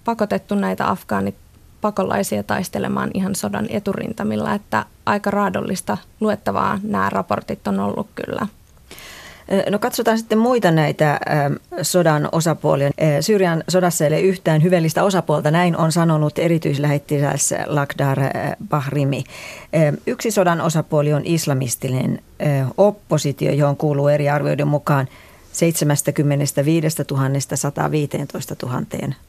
pakotettu 0.06 0.56
näitä 0.56 0.86
afgaanipakolaisia 1.78 2.44
taistelemaan 2.44 3.12
ihan 3.14 3.36
sodan 3.36 3.68
eturintamilla, 3.70 4.54
että 4.54 4.86
aika 5.06 5.32
raadollista 5.32 5.98
luettavaa 6.20 6.80
nämä 6.84 7.10
raportit 7.10 7.68
on 7.68 7.80
ollut 7.80 8.08
kyllä. 8.16 8.48
No 9.70 9.80
katsotaan 9.80 10.18
sitten 10.18 10.38
muita 10.38 10.72
näitä 10.72 11.20
sodan 11.82 12.30
osapuolia. 12.32 12.90
Syyrian 13.22 13.64
sodassa 13.68 14.06
ei 14.06 14.08
ole 14.08 14.22
yhtään 14.22 14.64
hyvällistä 14.64 15.04
osapuolta, 15.04 15.52
näin 15.52 15.78
on 15.78 15.92
sanonut 15.92 16.40
erityislähettiläs 16.40 17.54
Lakdar 17.66 18.18
Bahrimi. 18.70 19.24
Yksi 20.08 20.32
sodan 20.32 20.62
osapuoli 20.62 21.14
on 21.14 21.22
islamistinen 21.26 22.20
oppositio, 22.78 23.52
johon 23.52 23.78
kuuluu 23.78 24.08
eri 24.08 24.30
arvioiden 24.30 24.68
mukaan 24.68 25.08
75 25.58 27.04
000 27.12 27.30
115 27.56 28.56
000 28.64 28.82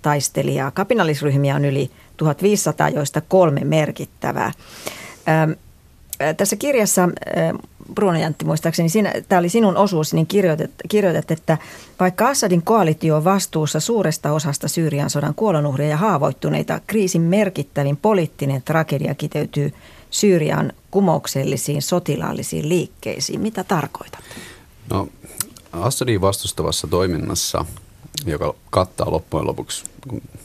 taistelijaa. 0.02 0.70
Kapinallisryhmiä 0.70 1.56
on 1.56 1.64
yli 1.64 1.90
1500, 2.16 2.88
joista 2.88 3.20
kolme 3.20 3.61
merkittävää. 3.64 4.52
Tässä 6.37 6.56
kirjassa 6.56 7.08
Bruno 7.94 8.18
Jantti 8.18 8.44
muistaakseni, 8.44 8.88
tämä 9.28 9.38
oli 9.38 9.49
sinun 9.49 9.76
osuus, 9.76 10.14
niin 10.14 10.26
kirjoitat, 10.26 10.70
kirjoitat, 10.88 11.30
että 11.30 11.58
vaikka 12.00 12.28
Assadin 12.28 12.62
koalitio 12.62 13.16
on 13.16 13.25
vastuussa 13.25 13.80
suuresta 13.80 14.32
osasta 14.32 14.68
Syyrian 14.68 15.11
sodan 15.11 15.35
kuolonuhria 15.35 15.88
ja 15.88 15.97
haavoittuneita, 15.97 16.80
kriisin 16.87 17.23
merkittävin 17.23 17.97
poliittinen 17.97 18.62
tragedia 18.62 19.14
kiteytyy 19.14 19.75
Syyrian 20.11 20.73
kumouksellisiin 20.90 21.82
sotilaallisiin 21.82 22.68
liikkeisiin. 22.68 23.40
Mitä 23.40 23.64
tarkoitat? 23.64 24.20
No, 24.90 25.08
Assadin 25.73 26.21
vastustavassa 26.21 26.87
toiminnassa, 26.87 27.65
joka 28.27 28.55
kattaa 28.71 29.11
loppujen 29.11 29.47
lopuksi 29.47 29.85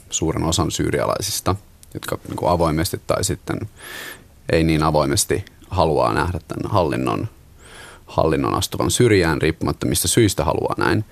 suuren 0.09 0.43
osan 0.43 0.71
syyrialaisista, 0.71 1.55
jotka 1.93 2.17
niin 2.27 2.49
avoimesti 2.51 3.01
tai 3.07 3.23
sitten 3.23 3.59
ei 4.51 4.63
niin 4.63 4.83
avoimesti 4.83 5.45
haluaa 5.69 6.13
nähdä 6.13 6.39
tämän 6.47 6.71
hallinnon, 6.71 7.27
hallinnon 8.05 8.53
astuvan 8.53 8.91
syrjään 8.91 9.41
riippumatta 9.41 9.85
mistä 9.85 10.07
syistä 10.07 10.45
haluaa 10.45 10.75
näin, 10.77 11.05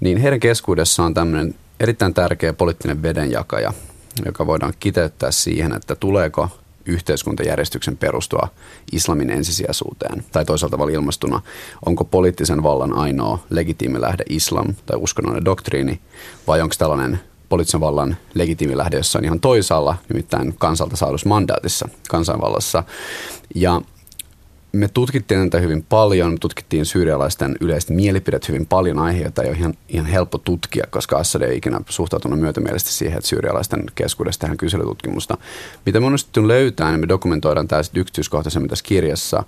niin 0.00 0.18
heidän 0.18 0.40
keskuudessaan 0.40 1.06
on 1.06 1.14
tämmöinen 1.14 1.54
erittäin 1.80 2.14
tärkeä 2.14 2.52
poliittinen 2.52 3.02
vedenjakaja, 3.02 3.72
joka 4.24 4.46
voidaan 4.46 4.74
kiteyttää 4.80 5.30
siihen, 5.30 5.72
että 5.72 5.94
tuleeko 5.94 6.48
yhteiskuntajärjestyksen 6.86 7.96
perustua 7.96 8.48
islamin 8.92 9.30
ensisijaisuuteen? 9.30 10.24
Tai 10.32 10.44
toisaalta 10.44 10.78
ilmastuna, 10.92 11.42
onko 11.86 12.04
poliittisen 12.04 12.62
vallan 12.62 12.92
ainoa 12.92 13.38
legitiimi 13.50 14.00
lähde 14.00 14.24
islam 14.28 14.74
tai 14.86 14.96
uskonnollinen 15.00 15.44
doktriini, 15.44 16.00
vai 16.46 16.60
onko 16.60 16.74
tällainen 16.78 17.20
poliittisen 17.48 17.80
vallan 17.80 18.16
legitiimi 18.34 18.76
lähde 18.76 18.96
jossain 18.96 19.24
ihan 19.24 19.40
toisaalla, 19.40 19.96
nimittäin 20.08 20.54
kansalta 20.58 20.96
saadussa 20.96 21.28
mandaatissa 21.28 21.88
kansanvallassa. 22.08 22.82
Ja 23.54 23.80
me 24.74 24.88
tutkittiin 24.88 25.50
tätä 25.50 25.62
hyvin 25.62 25.82
paljon, 25.88 26.32
me 26.32 26.38
tutkittiin 26.38 26.86
syyrialaisten 26.86 27.56
yleistä 27.60 27.92
mielipidet 27.92 28.48
hyvin 28.48 28.66
paljon 28.66 28.98
aiheita, 28.98 29.42
ei 29.42 29.48
ole 29.48 29.56
ihan, 29.56 29.74
ihan 29.88 30.06
helppo 30.06 30.38
tutkia, 30.38 30.86
koska 30.90 31.16
Assad 31.16 31.42
ei 31.42 31.56
ikinä 31.56 31.80
suhtautunut 31.88 32.40
myötämielisesti 32.40 32.92
siihen, 32.92 33.18
että 33.18 33.28
syyrialaisten 33.28 33.84
keskuudessa 33.94 34.40
tehdään 34.40 34.56
kyselytutkimusta. 34.56 35.38
Mitä 35.86 36.00
me 36.00 36.06
onnistuttiin 36.06 36.48
löytää, 36.48 36.90
niin 36.90 37.00
me 37.00 37.08
dokumentoidaan 37.08 37.68
tämä 37.68 37.82
yksityiskohtaisemmin 37.94 38.68
tässä 38.68 38.84
kirjassa, 38.88 39.44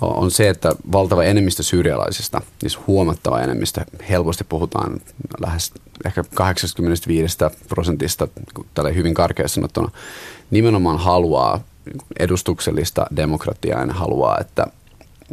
on 0.00 0.30
se, 0.30 0.48
että 0.48 0.72
valtava 0.92 1.24
enemmistö 1.24 1.62
syyrialaisista, 1.62 2.40
siis 2.58 2.78
huomattava 2.86 3.40
enemmistö, 3.40 3.84
helposti 4.08 4.44
puhutaan 4.44 5.00
lähes 5.40 5.72
ehkä 6.04 6.24
85 6.34 7.36
prosentista, 7.68 8.28
tällä 8.74 8.90
hyvin 8.90 9.14
karkeasti 9.14 9.54
sanottuna, 9.54 9.90
nimenomaan 10.50 10.98
haluaa 10.98 11.60
edustuksellista 12.18 13.06
demokratiaa 13.16 13.84
ja 13.84 13.92
haluaa, 13.92 14.38
että, 14.40 14.66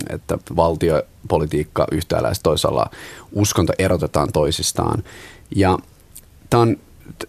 että 0.10 0.38
valtiopolitiikka 0.56 1.88
yhtäällä 1.92 2.28
ja 2.28 2.34
toisaalla 2.44 2.90
uskonto 3.32 3.74
erotetaan 3.80 4.32
toisistaan. 4.32 5.04
Ja 5.56 5.78
tämä 6.50 6.62
on 6.62 6.78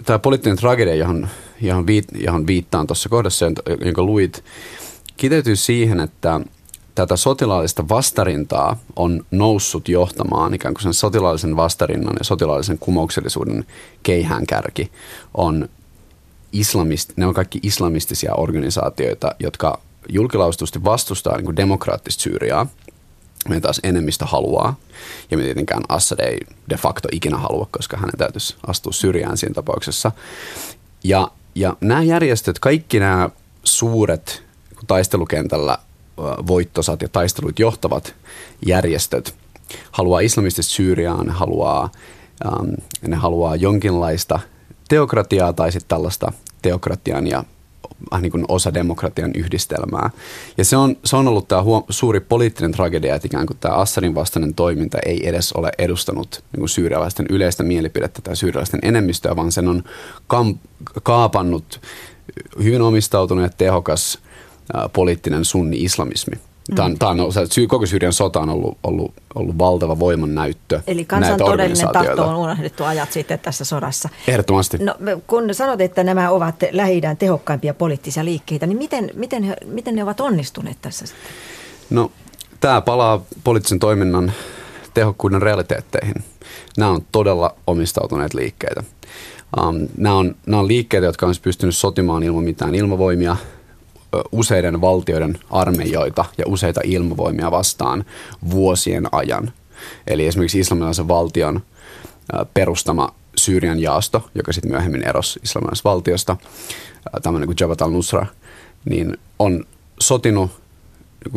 tämä 0.05 0.19
poliittinen 0.19 0.59
tragedia, 0.59 0.95
johon, 0.95 1.29
johon, 1.61 1.87
viit, 1.87 2.05
johon 2.21 2.47
viittaan 2.47 2.87
tuossa 2.87 3.09
kohdassa, 3.09 3.47
jonka 3.85 4.03
luit, 4.03 4.45
kiteytyy 5.17 5.57
siihen, 5.57 6.01
että 6.01 6.41
tätä 6.95 7.17
sotilaallista 7.17 7.89
vastarintaa 7.89 8.77
on 8.97 9.25
noussut 9.31 9.89
johtamaan 9.89 10.55
ikään 10.55 10.75
kuin 10.75 10.83
sen 10.83 10.95
sotilaallisen 10.95 11.57
vastarinnan 11.57 12.15
ja 12.19 12.25
sotilaallisen 12.25 12.79
kumouksellisuuden 12.79 13.65
keihään 14.03 14.47
kärki 14.47 14.91
on 15.35 15.69
islamist, 16.61 17.13
ne 17.17 17.27
on 17.27 17.35
kaikki 17.35 17.61
islamistisia 17.63 18.35
organisaatioita, 18.35 19.35
jotka 19.39 19.81
julkilaustusti 20.09 20.85
vastustaa 20.85 21.37
niin 21.37 21.57
demokraattista 21.57 22.23
Syyriaa. 22.23 22.67
Me 23.49 23.61
taas 23.61 23.81
enemmistö 23.83 24.27
haluaa, 24.27 24.77
ja 25.31 25.37
me 25.37 25.43
tietenkään 25.43 25.83
Assad 25.89 26.19
ei 26.19 26.39
de 26.71 26.77
facto 26.77 27.09
ikinä 27.13 27.37
halua, 27.37 27.69
koska 27.71 27.97
hänen 27.97 28.19
täytyisi 28.19 28.57
astua 28.67 28.93
syrjään 28.93 29.37
siinä 29.37 29.55
tapauksessa. 29.55 30.13
Ja, 31.05 31.31
ja 31.55 31.77
nämä 31.81 32.03
järjestöt, 32.03 32.59
kaikki 32.59 33.01
nämä 33.01 33.31
suuret 33.65 34.43
taistelukentällä 34.87 35.79
voittosat 36.47 37.03
ja 37.03 37.09
taistelut 37.09 37.59
johtavat 37.59 38.15
järjestöt 38.67 39.35
haluaa 39.93 40.21
islamistista 40.21 40.73
Syyriaan, 40.73 41.31
haluaa, 41.31 41.91
ähm, 42.47 42.71
ne 43.07 43.17
haluaa 43.17 43.57
jonkinlaista 43.57 44.41
teokratiaa 44.89 45.53
tai 45.53 45.73
sitten 45.73 45.89
tällaista 45.89 46.33
teokratian 46.63 47.27
ja 47.27 47.45
äh, 48.15 48.23
niin 48.23 48.33
kuin 48.33 48.45
osa 48.49 48.75
demokratian 48.75 49.31
yhdistelmää. 49.35 50.11
Ja 50.59 50.65
se 50.65 50.77
on, 50.77 50.97
se 51.05 51.17
on 51.17 51.29
ollut 51.29 51.49
tämä 51.49 51.63
huom- 51.63 51.85
suuri 51.91 52.21
poliittinen 52.21 52.73
tragedia, 52.73 53.15
että 53.15 53.27
ikään 53.27 53.47
kuin 53.47 53.57
tämä 53.61 53.75
Assadin 53.75 54.15
vastainen 54.15 54.55
toiminta 54.55 54.99
ei 55.07 55.29
edes 55.29 55.53
ole 55.53 55.71
edustanut 55.79 56.45
niin 56.53 56.61
kuin 56.61 56.69
syyrialaisten 56.69 57.27
yleistä 57.31 57.63
mielipidettä 57.63 58.23
tai 58.23 58.37
syyrialaisten 58.37 58.81
enemmistöä, 58.83 59.37
vaan 59.37 59.53
sen 59.53 59.69
on 59.69 59.85
kam- 60.35 60.59
kaapannut 61.03 61.81
hyvin 62.63 62.83
omistautunut 62.83 63.45
ja 63.45 63.51
tehokas 63.59 64.19
ä, 64.77 64.89
poliittinen 64.89 65.45
sunni-islamismi. 65.45 66.37
Tämä 66.75 66.87
on, 66.87 66.99
tämä 66.99 67.11
on, 67.11 67.19
koko 67.69 67.87
Syyrian 67.87 68.13
sota 68.13 68.41
on 68.41 68.51
ollut, 68.51 68.79
ollut, 68.83 69.15
ollut 69.35 69.59
valtava 69.59 69.99
voiman 69.99 70.35
näyttö. 70.35 70.81
Eli 70.87 71.05
kansan 71.05 71.39
todellinen 71.39 71.89
tahto 71.93 72.29
on 72.29 72.37
unohdettu 72.37 72.85
ajat 72.85 73.13
sitten 73.13 73.39
tässä 73.39 73.65
sodassa. 73.65 74.09
Ehdottomasti. 74.29 74.79
No, 74.79 74.95
kun 75.27 75.55
sanot, 75.55 75.81
että 75.81 76.05
nämä 76.05 76.31
ovat 76.31 76.55
lähi 76.71 77.01
tehokkaimpia 77.19 77.75
poliittisia 77.75 78.25
liikkeitä, 78.25 78.67
niin 78.67 78.79
miten, 78.79 79.11
miten, 79.15 79.57
miten 79.65 79.95
ne 79.95 80.03
ovat 80.03 80.21
onnistuneet 80.21 80.77
tässä 80.83 81.07
sitten? 81.07 81.31
No, 81.91 82.11
tämä 82.61 82.81
palaa 82.81 83.23
poliittisen 83.45 83.79
toiminnan 83.79 84.33
tehokkuuden 84.95 85.43
realiteetteihin. 85.43 86.15
Nämä 86.77 86.91
on 86.91 87.01
todella 87.13 87.55
omistautuneet 87.67 88.35
liikkeitä. 88.35 88.83
Um, 89.61 89.89
nämä, 89.97 90.15
on, 90.15 90.37
nämä 90.47 90.61
on 90.61 90.69
liikkeitä, 90.69 91.07
jotka 91.07 91.27
on 91.27 91.35
pystynyt 91.43 91.77
sotimaan 91.77 92.23
ilman 92.23 92.45
mitään 92.45 92.75
ilmavoimia– 92.75 93.37
useiden 94.33 94.81
valtioiden 94.81 95.39
armeijoita 95.51 96.25
ja 96.39 96.45
useita 96.47 96.81
ilmavoimia 96.85 97.51
vastaan 97.51 98.05
vuosien 98.51 99.07
ajan. 99.13 99.53
Eli 100.07 100.27
esimerkiksi 100.27 100.61
islamilaisen 100.61 101.09
valtion 101.09 101.61
perustama 102.55 103.15
Syyrian 103.37 103.79
jaasto, 103.79 104.31
joka 104.35 104.53
sitten 104.53 104.71
myöhemmin 104.71 105.09
erosi 105.09 105.41
islamilaisesta 105.43 105.89
valtiosta, 105.89 106.37
tämmöinen 107.23 107.47
kuin 107.47 107.57
Jabhat 107.61 107.83
al-Nusra, 107.83 108.27
niin 108.85 109.19
on 109.39 109.65
sotinut 110.01 110.51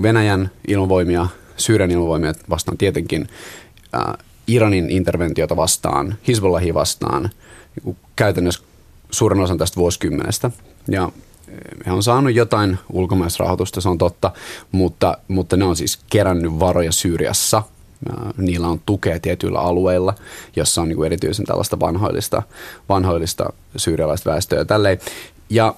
Venäjän 0.02 0.52
ilmavoimia, 0.68 1.28
Syyrian 1.58 1.92
ilmavoimia 1.92 2.34
vastaan 2.50 2.78
tietenkin, 2.78 3.30
Iranin 4.48 4.90
interventiota 4.90 5.56
vastaan, 5.56 6.16
Hezbollahia 6.28 6.74
vastaan, 6.74 7.30
niin 7.84 7.98
käytännössä 8.16 8.62
suurin 9.12 9.42
osan 9.42 9.58
tästä 9.58 9.76
vuosikymmenestä. 9.76 10.52
Ja 10.88 11.12
he 11.86 11.92
on 11.92 12.04
saanut 12.04 12.34
jotain 12.34 12.80
ulkomaisrahoitusta, 12.94 13.82
se 13.82 13.90
on 13.90 13.98
totta, 13.98 14.32
mutta, 14.72 15.18
mutta 15.28 15.58
ne 15.58 15.66
on 15.66 15.76
siis 15.76 16.00
kerännyt 16.10 16.60
varoja 16.60 16.92
Syyriassa. 16.92 17.64
Niillä 18.38 18.68
on 18.68 18.82
tukea 18.86 19.20
tietyillä 19.20 19.60
alueilla, 19.60 20.14
jossa 20.56 20.82
on 20.82 20.88
niin 20.88 20.96
kuin 20.96 21.06
erityisen 21.06 21.46
tällaista 21.46 21.80
vanhoillista, 21.80 22.44
vanhoillista 22.90 23.54
syyrialaista 23.76 24.32
väestöä 24.32 24.60
ja 24.60 24.66
tälleen. 24.66 25.00
Ja 25.50 25.76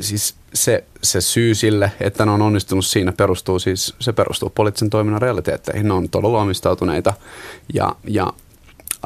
siis 0.00 0.34
se, 0.54 0.84
se 1.02 1.20
syy 1.20 1.54
sille, 1.54 1.92
että 2.00 2.24
ne 2.24 2.30
on 2.30 2.42
onnistunut 2.42 2.86
siinä, 2.86 3.12
perustuu 3.12 3.58
siis, 3.58 3.94
se 4.00 4.12
perustuu 4.12 4.50
poliittisen 4.50 4.90
toiminnan 4.90 5.22
realiteetteihin. 5.22 5.88
Ne 5.88 5.94
on 5.94 6.08
todella 6.08 6.42
omistautuneita 6.42 7.14
ja, 7.74 7.96
ja 8.04 8.32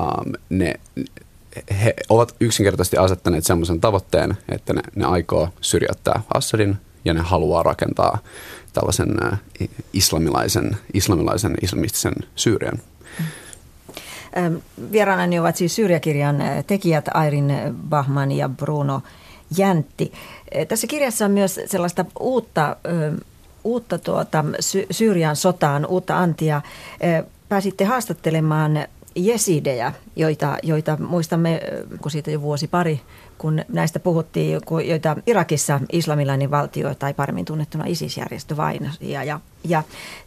um, 0.01 0.33
ne, 0.49 0.75
he 1.85 1.95
ovat 2.09 2.35
yksinkertaisesti 2.41 2.97
asettaneet 2.97 3.45
semmoisen 3.45 3.81
tavoitteen, 3.81 4.37
että 4.49 4.73
ne, 4.73 4.83
ne 4.95 5.05
aikoo 5.05 5.49
syrjäyttää 5.61 6.23
Assadin 6.35 6.77
ja 7.05 7.15
ne 7.15 7.21
haluaa 7.21 7.63
rakentaa 7.63 8.19
tällaisen 8.73 9.09
islamilaisen, 9.93 10.77
islamilaisen 10.95 11.55
islamistisen 11.63 12.15
Syyrian. 12.37 12.79
Vieraanani 14.93 15.39
ovat 15.39 15.57
siis 15.57 15.75
Syyriakirjan 15.75 16.37
tekijät 16.67 17.05
Airin 17.15 17.53
Bahman 17.89 18.33
ja 18.33 18.49
Bruno 18.49 19.03
Jäntti. 19.57 20.13
Tässä 20.69 20.87
kirjassa 20.87 21.25
on 21.25 21.31
myös 21.31 21.61
sellaista 21.67 22.05
uutta, 22.21 22.77
uutta 23.65 23.99
tuota, 23.99 24.45
Syyrian 24.91 25.37
sotaan, 25.37 25.87
uutta 25.87 26.19
antia 26.19 26.63
pääsitte 27.49 27.85
haastattelemaan 27.85 28.87
jesidejä, 29.15 29.93
joita, 30.17 30.57
joita 30.63 30.97
muistamme, 30.97 31.61
kun 32.01 32.11
siitä 32.11 32.31
jo 32.31 32.43
vuosi 32.43 32.69
pari, 32.69 33.01
kun 33.39 33.65
näistä 33.69 34.01
puhuttiin, 34.01 34.61
joita 34.87 35.17
Irakissa 35.27 35.81
islamilainen 35.93 36.51
valtio 36.51 36.95
tai 36.95 37.15
paremmin 37.15 37.45
tunnettuna 37.45 37.85
ISIS-järjestö 37.87 38.57
vainasi. 38.57 39.11
Ja, 39.11 39.41
ja, 39.65 39.83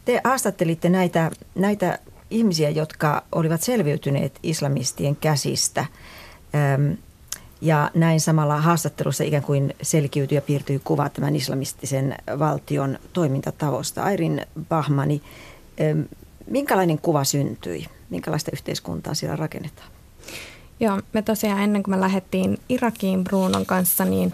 te 0.06 0.22
haastattelitte 0.24 0.90
näitä, 0.90 1.32
näitä 1.56 2.00
ihmisiä, 2.30 2.70
jotka 2.70 3.24
olivat 3.32 3.62
selviytyneet 3.62 4.40
islamistien 4.44 5.16
käsistä. 5.16 5.86
Ja 7.62 7.92
näin 7.94 8.22
samalla 8.22 8.62
haastattelussa 8.62 9.24
ikään 9.24 9.44
kuin 9.44 9.76
selkiytyi 9.82 10.36
ja 10.36 10.42
piirtyi 10.42 10.82
kuva 10.84 11.10
tämän 11.10 11.36
islamistisen 11.36 12.16
valtion 12.40 13.00
toimintatavosta. 13.14 14.04
Airin 14.04 14.46
Bahmani, 14.70 15.22
minkälainen 16.48 17.00
kuva 17.00 17.24
syntyi? 17.24 17.86
Minkälaista 18.10 18.52
yhteiskuntaa 18.54 19.14
siellä 19.14 19.36
rakennetaan? 19.36 19.88
Joo, 20.80 21.02
me 21.14 21.22
tosiaan 21.22 21.60
ennen 21.60 21.84
kuin 21.84 21.96
me 21.96 22.02
lähdettiin 22.02 22.60
Irakiin 22.70 23.24
Brunon 23.24 23.66
kanssa, 23.66 24.06
niin 24.06 24.34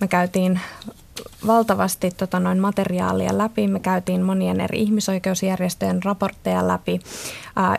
me 0.00 0.08
käytiin 0.08 0.60
valtavasti 1.46 2.10
tota 2.10 2.40
noin 2.40 2.58
materiaalia 2.58 3.38
läpi. 3.38 3.66
Me 3.66 3.80
käytiin 3.80 4.22
monien 4.22 4.60
eri 4.60 4.82
ihmisoikeusjärjestöjen 4.82 6.02
raportteja 6.02 6.68
läpi, 6.68 7.00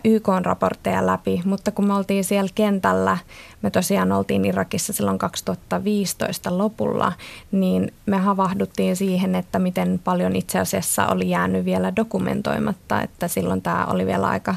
YK-raportteja 0.04 1.06
läpi, 1.06 1.42
mutta 1.46 1.72
kun 1.72 1.88
me 1.88 1.94
oltiin 1.94 2.24
siellä 2.24 2.52
kentällä, 2.56 3.18
me 3.62 3.70
tosiaan 3.70 4.12
oltiin 4.12 4.46
Irakissa 4.46 4.94
silloin 4.94 5.18
2015 5.18 6.58
lopulla, 6.58 7.14
niin 7.52 7.94
me 8.06 8.18
havahduttiin 8.18 8.96
siihen, 8.96 9.36
että 9.36 9.60
miten 9.60 10.00
paljon 10.04 10.36
itse 10.36 10.60
asiassa 10.60 11.08
oli 11.08 11.30
jäänyt 11.30 11.66
vielä 11.66 11.96
dokumentoimatta, 11.96 13.02
että 13.02 13.28
silloin 13.28 13.62
tämä 13.62 13.86
oli 13.86 14.06
vielä 14.06 14.28
aika 14.28 14.56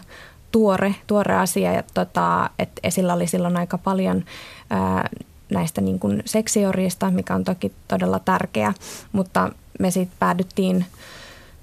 tuore, 0.55 0.95
tuore 1.07 1.37
asia, 1.37 1.73
ja 1.73 1.83
tota, 1.95 2.51
että 2.59 2.81
esillä 2.83 3.15
oli 3.15 3.27
silloin 3.27 3.57
aika 3.57 3.79
paljon 3.79 4.25
ää, 4.71 5.09
näistä 5.51 5.81
niin 5.81 5.99
kuin 5.99 6.23
seksiorista, 6.25 7.11
mikä 7.11 7.35
on 7.35 7.45
toki 7.45 7.73
todella 7.89 8.19
tärkeä, 8.19 8.75
mutta 9.13 9.51
me 9.79 9.91
sitten 9.91 10.17
päädyttiin 10.19 10.85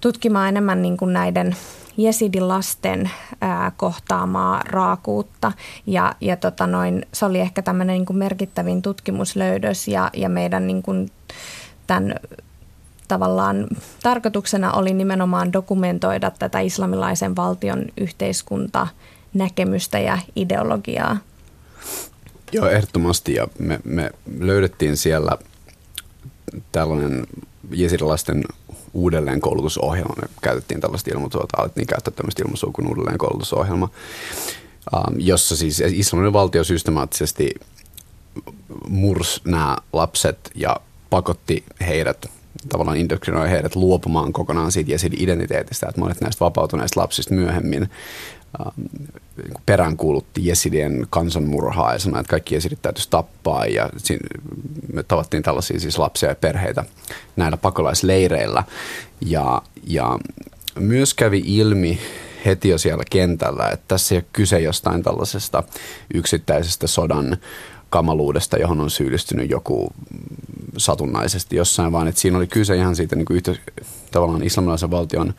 tutkimaan 0.02 0.50
enemmän 0.50 0.82
niin 0.82 0.98
kuin 0.98 1.14
näiden 1.14 1.56
jesidilasten 1.98 3.12
ää, 3.42 3.72
kohtaamaa 3.78 4.62
raakuutta. 4.66 5.52
Ja, 5.88 6.16
ja 6.22 6.38
tota 6.38 6.68
noin, 6.68 7.06
se 7.14 7.26
oli 7.26 7.40
ehkä 7.40 7.62
tämmöinen 7.62 7.98
niin 7.98 8.18
merkittävin 8.18 8.82
tutkimuslöydös 8.82 9.88
ja, 9.88 10.10
ja 10.14 10.30
meidän 10.30 10.68
niin 10.68 10.84
kuin 10.84 11.12
tämän 11.88 12.16
tavallaan 13.12 13.68
tarkoituksena 14.04 14.72
oli 14.72 14.94
nimenomaan 14.94 15.54
dokumentoida 15.54 16.32
tätä 16.40 16.60
islamilaisen 16.60 17.36
valtion 17.36 17.86
yhteiskunta 17.98 18.88
näkemystä 19.34 20.00
ja 20.00 20.18
ideologiaa. 20.36 21.18
Joo, 22.52 22.68
ehdottomasti. 22.68 23.34
Ja 23.34 23.48
me, 23.60 23.80
me 23.84 24.12
löydettiin 24.40 24.98
siellä 24.98 25.38
tällainen 26.72 27.28
jesidilaisten 27.72 28.44
uudelleenkoulutusohjelma. 28.94 30.16
Me 30.22 30.28
käytettiin 30.42 30.82
tällaista 30.82 31.12
ilmaisua, 31.14 31.46
alettiin 31.58 31.88
käyttää 31.88 32.14
tämmöistä 32.14 32.44
ilmaisua 32.44 32.72
kuin 32.74 32.88
uudelleenkoulutusohjelma, 32.88 33.90
ähm, 34.96 35.20
jossa 35.20 35.56
siis 35.56 35.80
islamilainen 35.80 36.34
valtio 36.34 36.64
systemaattisesti 36.64 37.54
murs 38.88 39.42
nämä 39.46 39.78
lapset 39.94 40.52
ja 40.56 40.78
pakotti 41.10 41.64
heidät 41.88 42.41
tavallaan 42.70 42.98
indoktrinoi 42.98 43.50
heidät 43.50 43.76
luopumaan 43.76 44.34
kokonaan 44.34 44.72
siitä 44.72 44.92
jesidi-identiteetistä, 44.92 45.88
että 45.90 46.02
monet 46.02 46.22
näistä 46.22 46.46
vapautuneista 46.46 47.02
lapsista 47.02 47.34
myöhemmin 47.34 47.90
ähm, 48.62 48.70
peräänkuulutti 49.66 50.46
jesidien 50.48 51.08
kansanmurhaa 51.10 51.94
ja 51.94 52.00
sanoi, 52.00 52.20
että 52.20 52.30
kaikki 52.30 52.56
jesidit 52.56 52.82
täytyisi 52.82 53.10
tappaa 53.10 53.66
ja 53.66 53.90
me 54.94 55.04
tavattiin 55.04 55.44
tällaisia 55.44 55.80
siis 55.80 55.98
lapsia 55.98 56.30
ja 56.30 56.36
perheitä 56.36 56.84
näillä 57.36 57.58
pakolaisleireillä. 57.58 58.64
Ja, 59.22 59.62
ja 59.88 60.20
myös 60.80 61.14
kävi 61.14 61.44
ilmi 61.46 62.00
heti 62.46 62.70
jo 62.70 62.78
siellä 62.78 63.04
kentällä, 63.10 63.70
että 63.70 63.86
tässä 63.88 64.16
ei 64.16 64.20
ole 64.20 64.26
kyse 64.34 64.60
jostain 64.60 65.04
tällaisesta 65.04 65.64
yksittäisestä 66.14 66.88
sodan 66.88 67.38
kamaluudesta, 67.90 68.58
johon 68.58 68.82
on 68.82 68.90
syyllistynyt 68.90 69.50
joku 69.50 69.94
satunnaisesti 70.82 71.56
jossain, 71.56 71.92
vaan 71.92 72.08
että 72.08 72.22
siinä 72.22 72.38
oli 72.38 72.48
kyse 72.48 72.76
ihan 72.76 72.96
siitä 72.96 73.16
niin 73.16 73.26
kuin 73.26 73.38
yhte, 73.38 73.58
tavallaan 74.12 74.44
islamilaisen 74.44 74.92
valtion 74.92 75.34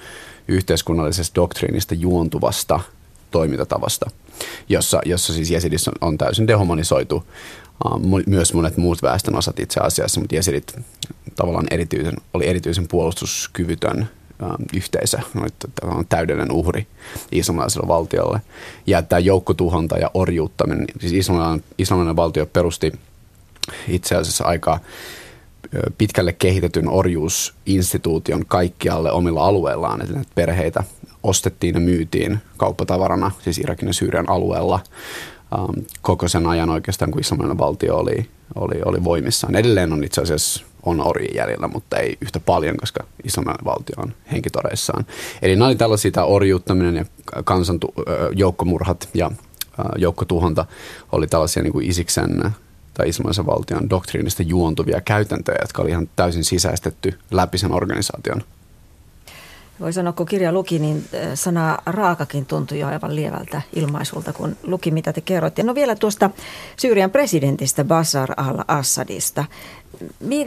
yhteiskunnallisesta 0.48 1.34
doktriinista 1.34 1.94
juontuvasta 1.94 2.80
toimintatavasta, 3.30 4.10
jossa, 4.68 5.00
jossa 5.04 5.32
siis 5.32 5.50
Jesidis 5.50 5.88
on, 5.88 5.94
on 6.00 6.18
täysin 6.18 6.46
dehumanisoitu. 6.46 7.24
Myös 8.26 8.54
monet 8.54 8.76
muut 8.76 9.02
väestön 9.02 9.36
osat 9.36 9.60
itse 9.60 9.80
asiassa, 9.80 10.20
mutta 10.20 10.34
Jesidit 10.34 10.76
tavallaan 11.36 11.66
erityisen, 11.70 12.14
oli 12.34 12.46
erityisen 12.46 12.88
puolustuskyvytön 12.88 14.08
yhteisö, 14.74 15.18
oli 15.40 16.04
täydellinen 16.08 16.52
uhri 16.52 16.86
islamilaiselle 17.32 17.88
valtiolle. 17.88 18.40
Ja 18.86 19.02
tämä 19.02 19.20
joukkotuhonta 19.20 19.98
ja 19.98 20.10
orjuuttaminen, 20.14 20.86
siis 21.00 21.12
islamilainen, 21.12 21.64
islamilainen 21.78 22.16
valtio 22.16 22.46
perusti 22.46 22.92
itse 23.88 24.16
asiassa 24.16 24.44
aika 24.44 24.80
pitkälle 25.98 26.32
kehitetyn 26.32 26.88
orjuusinstituution 26.88 28.46
kaikkialle 28.46 29.12
omilla 29.12 29.46
alueillaan, 29.46 30.02
että 30.02 30.20
perheitä 30.34 30.84
ostettiin 31.22 31.74
ja 31.74 31.80
myytiin 31.80 32.38
kauppatavarana, 32.56 33.30
siis 33.40 33.58
Irakin 33.58 33.86
ja 33.88 33.92
Syyrian 33.92 34.30
alueella 34.30 34.80
ähm, 35.54 35.80
koko 36.02 36.28
sen 36.28 36.46
ajan 36.46 36.70
oikeastaan, 36.70 37.10
kun 37.10 37.20
islamilainen 37.20 37.58
valtio 37.58 37.96
oli, 37.96 38.28
oli, 38.54 38.74
oli 38.84 39.04
voimissaan. 39.04 39.56
Edelleen 39.56 39.92
on 39.92 40.04
itse 40.04 40.20
asiassa 40.20 40.64
on 40.82 41.06
orjia 41.06 41.34
jäljellä, 41.34 41.68
mutta 41.68 41.98
ei 41.98 42.16
yhtä 42.20 42.40
paljon, 42.40 42.76
koska 42.76 43.04
islamilainen 43.24 43.64
valtio 43.64 43.94
on 43.96 44.14
henkitoreissaan. 44.32 45.06
Eli 45.42 45.56
nämä 45.56 45.66
oli 45.66 45.76
tällaisia 45.76 46.10
tämä 46.10 46.26
orjuuttaminen 46.26 46.96
ja 46.96 47.04
kansan 47.44 47.78
joukkomurhat 48.32 49.08
ja 49.14 49.30
joukkotuhonta 49.96 50.64
oli 51.12 51.26
tällaisia 51.26 51.62
niin 51.62 51.72
kuin 51.72 51.90
Isiksen 51.90 52.52
tai 52.94 53.08
islamilaisen 53.08 53.46
valtion 53.46 53.90
doktriinista 53.90 54.42
juontuvia 54.42 55.00
käytäntöjä, 55.00 55.58
jotka 55.60 55.82
oli 55.82 55.90
ihan 55.90 56.08
täysin 56.16 56.44
sisäistetty 56.44 57.18
läpi 57.30 57.58
sen 57.58 57.72
organisaation. 57.72 58.42
Voi 59.80 59.92
sanoa, 59.92 60.12
kun 60.12 60.26
kirja 60.26 60.52
luki, 60.52 60.78
niin 60.78 61.04
sana 61.34 61.78
raakakin 61.86 62.46
tuntui 62.46 62.78
jo 62.78 62.86
aivan 62.86 63.16
lievältä 63.16 63.62
ilmaisulta, 63.72 64.32
kun 64.32 64.56
luki, 64.62 64.90
mitä 64.90 65.12
te 65.12 65.20
kerroitte. 65.20 65.62
No 65.62 65.74
vielä 65.74 65.94
tuosta 65.94 66.30
Syyrian 66.76 67.10
presidentistä 67.10 67.84
Bashar 67.84 68.30
al-Assadista. 68.36 69.44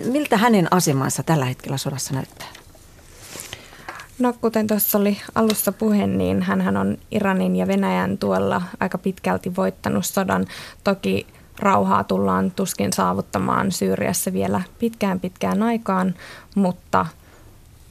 Miltä 0.06 0.38
hänen 0.38 0.68
asemansa 0.72 1.24
tällä 1.24 1.46
hetkellä 1.46 1.78
sodassa 1.78 2.14
näyttää? 2.14 2.48
No 4.20 4.34
kuten 4.42 4.68
tuossa 4.68 4.98
oli 4.98 5.18
alussa 5.36 5.72
puhe, 5.72 6.08
niin 6.08 6.42
hän 6.42 6.78
on 6.78 6.98
Iranin 7.12 7.56
ja 7.56 7.68
Venäjän 7.68 8.18
tuolla 8.18 8.62
aika 8.80 8.98
pitkälti 8.98 9.56
voittanut 9.56 10.06
sodan. 10.06 10.46
Toki 10.84 11.28
rauhaa 11.60 12.04
tullaan 12.04 12.52
tuskin 12.52 12.94
saavuttamaan 12.94 13.72
Syyriassa 13.72 14.34
vielä 14.34 14.62
pitkään 14.80 15.20
pitkään 15.20 15.64
aikaan, 15.64 16.16
mutta 16.56 17.06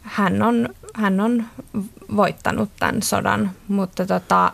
hän 0.02 0.42
on, 0.42 0.68
hän 0.94 1.20
on 1.20 1.44
voittanut 2.16 2.70
tämän 2.80 3.02
sodan. 3.02 3.50
Mutta 3.68 4.06
tota, 4.06 4.52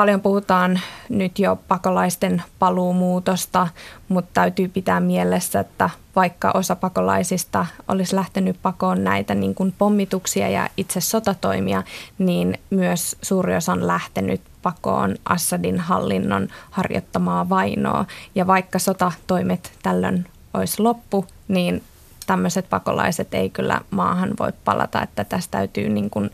paljon 0.00 0.20
puhutaan 0.20 0.80
nyt 1.08 1.38
jo 1.38 1.58
pakolaisten 1.68 2.42
paluumuutosta, 2.58 3.68
mutta 4.08 4.30
täytyy 4.34 4.68
pitää 4.68 5.00
mielessä, 5.00 5.60
että 5.60 5.90
vaikka 6.16 6.50
osa 6.54 6.76
pakolaisista 6.76 7.66
olisi 7.88 8.16
lähtenyt 8.16 8.56
pakoon 8.62 9.04
näitä 9.04 9.34
niin 9.34 9.54
kuin 9.54 9.74
pommituksia 9.78 10.48
ja 10.48 10.68
itse 10.76 11.00
sotatoimia, 11.00 11.82
niin 12.18 12.58
myös 12.70 13.16
suuri 13.22 13.56
osa 13.56 13.72
on 13.72 13.86
lähtenyt 13.86 14.40
pakoon 14.62 15.16
Assadin 15.24 15.80
hallinnon 15.80 16.48
harjoittamaa 16.70 17.48
vainoa. 17.48 18.04
Ja 18.34 18.46
vaikka 18.46 18.78
sotatoimet 18.78 19.72
tällöin 19.82 20.26
olisi 20.54 20.82
loppu, 20.82 21.26
niin 21.48 21.82
tämmöiset 22.26 22.70
pakolaiset 22.70 23.34
ei 23.34 23.50
kyllä 23.50 23.80
maahan 23.90 24.30
voi 24.38 24.52
palata, 24.64 25.02
että 25.02 25.24
tästä 25.24 25.50
täytyy 25.50 25.88
niin 25.88 26.10
kuin 26.10 26.30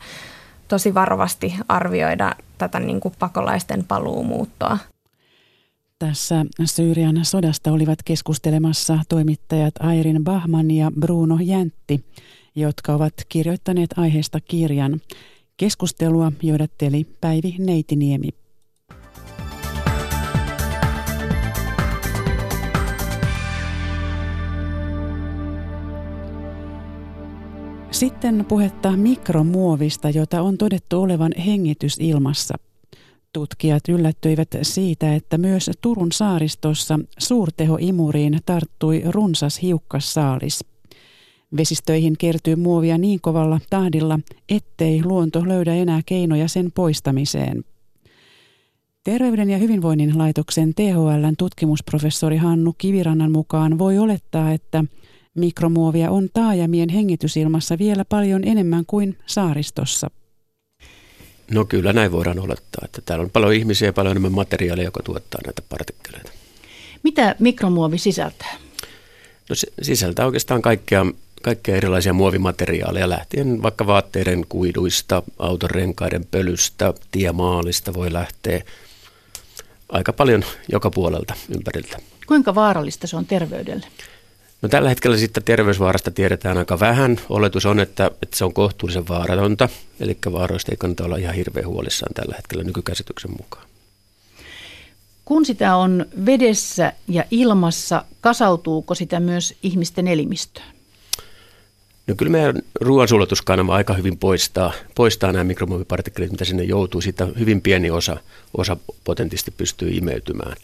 tosi 0.68 0.94
varovasti 0.94 1.54
arvioida 1.68 2.36
tätä 2.58 2.80
niin 2.80 3.00
kuin 3.00 3.14
pakolaisten 3.18 3.84
paluumuuttoa. 3.84 4.78
Tässä 5.98 6.44
Syyrian 6.64 7.24
sodasta 7.24 7.72
olivat 7.72 7.98
keskustelemassa 8.04 8.98
toimittajat 9.08 9.74
Airin 9.80 10.24
Bahman 10.24 10.70
ja 10.70 10.90
Bruno 11.00 11.38
Jäntti, 11.42 12.04
jotka 12.54 12.94
ovat 12.94 13.14
kirjoittaneet 13.28 13.90
aiheesta 13.96 14.40
kirjan. 14.40 15.00
Keskustelua 15.56 16.32
johdatteli 16.42 17.06
Päivi 17.20 17.56
Neitiniemi. 17.58 18.28
Sitten 27.96 28.44
puhetta 28.48 28.92
mikromuovista, 28.96 30.10
jota 30.10 30.42
on 30.42 30.58
todettu 30.58 31.02
olevan 31.02 31.32
hengitysilmassa. 31.46 32.54
Tutkijat 33.32 33.88
yllättyivät 33.88 34.48
siitä, 34.62 35.14
että 35.14 35.38
myös 35.38 35.70
Turun 35.80 36.12
saaristossa 36.12 36.98
suurtehoimuriin 37.18 38.38
tarttui 38.46 39.02
runsas 39.06 39.62
hiukkassaalis. 39.62 40.64
Vesistöihin 41.56 42.14
kertyy 42.18 42.56
muovia 42.56 42.98
niin 42.98 43.20
kovalla 43.20 43.60
tahdilla, 43.70 44.18
ettei 44.48 45.04
luonto 45.04 45.48
löydä 45.48 45.74
enää 45.74 46.00
keinoja 46.06 46.48
sen 46.48 46.72
poistamiseen. 46.72 47.64
Terveyden 49.04 49.50
ja 49.50 49.58
hyvinvoinnin 49.58 50.18
laitoksen 50.18 50.74
THLn 50.74 51.34
tutkimusprofessori 51.38 52.36
Hannu 52.36 52.74
Kivirannan 52.78 53.32
mukaan 53.32 53.78
voi 53.78 53.98
olettaa, 53.98 54.52
että 54.52 54.84
mikromuovia 55.36 56.10
on 56.10 56.28
taajamien 56.32 56.88
hengitysilmassa 56.88 57.78
vielä 57.78 58.04
paljon 58.04 58.44
enemmän 58.44 58.84
kuin 58.86 59.18
saaristossa. 59.26 60.10
No 61.50 61.64
kyllä 61.64 61.92
näin 61.92 62.12
voidaan 62.12 62.38
olettaa, 62.38 62.82
että 62.84 63.02
täällä 63.04 63.22
on 63.22 63.30
paljon 63.30 63.52
ihmisiä 63.52 63.88
ja 63.88 63.92
paljon 63.92 64.10
enemmän 64.10 64.32
materiaalia, 64.32 64.84
joka 64.84 65.02
tuottaa 65.02 65.40
näitä 65.44 65.62
partikkeleita. 65.68 66.30
Mitä 67.02 67.36
mikromuovi 67.38 67.98
sisältää? 67.98 68.56
No 69.48 69.54
se 69.54 69.66
sisältää 69.82 70.26
oikeastaan 70.26 70.62
kaikkea, 70.62 71.06
kaikkea 71.42 71.76
erilaisia 71.76 72.12
muovimateriaaleja 72.12 73.08
lähtien 73.08 73.62
vaikka 73.62 73.86
vaatteiden 73.86 74.44
kuiduista, 74.48 75.22
autorenkaiden 75.38 76.26
pölystä, 76.30 76.94
tiemaalista 77.10 77.94
voi 77.94 78.12
lähteä 78.12 78.62
aika 79.88 80.12
paljon 80.12 80.44
joka 80.72 80.90
puolelta 80.90 81.34
ympäriltä. 81.56 81.98
Kuinka 82.26 82.54
vaarallista 82.54 83.06
se 83.06 83.16
on 83.16 83.26
terveydelle? 83.26 83.86
No 84.62 84.68
tällä 84.68 84.88
hetkellä 84.88 85.16
sitten 85.16 85.42
terveysvaarasta 85.42 86.10
tiedetään 86.10 86.58
aika 86.58 86.80
vähän. 86.80 87.20
Oletus 87.28 87.66
on, 87.66 87.80
että, 87.80 88.10
että 88.22 88.36
se 88.36 88.44
on 88.44 88.52
kohtuullisen 88.52 89.08
vaaratonta, 89.08 89.68
eli 90.00 90.18
vaaroista 90.32 90.72
ei 90.72 90.76
kannata 90.76 91.04
olla 91.04 91.16
ihan 91.16 91.34
hirveän 91.34 91.66
huolissaan 91.66 92.14
tällä 92.14 92.34
hetkellä 92.36 92.64
nykykäsityksen 92.64 93.30
mukaan. 93.30 93.66
Kun 95.24 95.46
sitä 95.46 95.76
on 95.76 96.06
vedessä 96.26 96.92
ja 97.08 97.24
ilmassa, 97.30 98.04
kasautuuko 98.20 98.94
sitä 98.94 99.20
myös 99.20 99.54
ihmisten 99.62 100.08
elimistöön? 100.08 100.76
No 102.06 102.14
kyllä 102.14 102.32
meidän 102.32 102.62
ruoansulatuskanava 102.80 103.74
aika 103.74 103.94
hyvin 103.94 104.18
poistaa, 104.18 104.72
poistaa 104.94 105.32
nämä 105.32 105.44
mikromuovipartikkelit, 105.44 106.30
mitä 106.30 106.44
sinne 106.44 106.64
joutuu. 106.64 107.00
Siitä 107.00 107.28
hyvin 107.38 107.62
pieni 107.62 107.90
osa, 107.90 108.16
osa 108.56 108.76
potentisti 109.04 109.50
pystyy 109.50 109.88
imeytymään. 109.88 110.56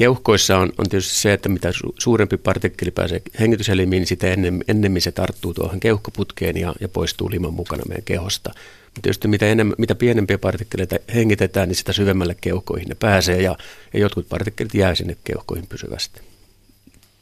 Keuhkoissa 0.00 0.58
on, 0.58 0.72
on 0.78 0.88
tietysti 0.88 1.14
se, 1.14 1.32
että 1.32 1.48
mitä 1.48 1.68
suurempi 1.98 2.36
partikkeli 2.36 2.90
pääsee 2.90 3.22
hengityselimiin, 3.40 4.00
niin 4.00 4.06
sitä 4.06 4.26
ennen, 4.26 4.64
ennemmin 4.68 5.02
se 5.02 5.12
tarttuu 5.12 5.54
tuohon 5.54 5.80
keuhkoputkeen 5.80 6.56
ja, 6.56 6.74
ja 6.80 6.88
poistuu 6.88 7.30
liman 7.30 7.54
mukana 7.54 7.82
meidän 7.88 8.04
kehosta. 8.04 8.50
Mutta 8.84 9.00
tietysti 9.02 9.28
mitä, 9.28 9.46
enemmän, 9.46 9.74
mitä 9.78 9.94
pienempiä 9.94 10.38
partikkeleita 10.38 10.96
hengitetään, 11.14 11.68
niin 11.68 11.76
sitä 11.76 11.92
syvemmälle 11.92 12.36
keuhkoihin 12.40 12.88
ne 12.88 12.94
pääsee 12.94 13.42
ja, 13.42 13.56
ja 13.92 14.00
jotkut 14.00 14.28
partikkelit 14.28 14.74
jää 14.74 14.94
sinne 14.94 15.16
keuhkoihin 15.24 15.66
pysyvästi. 15.66 16.20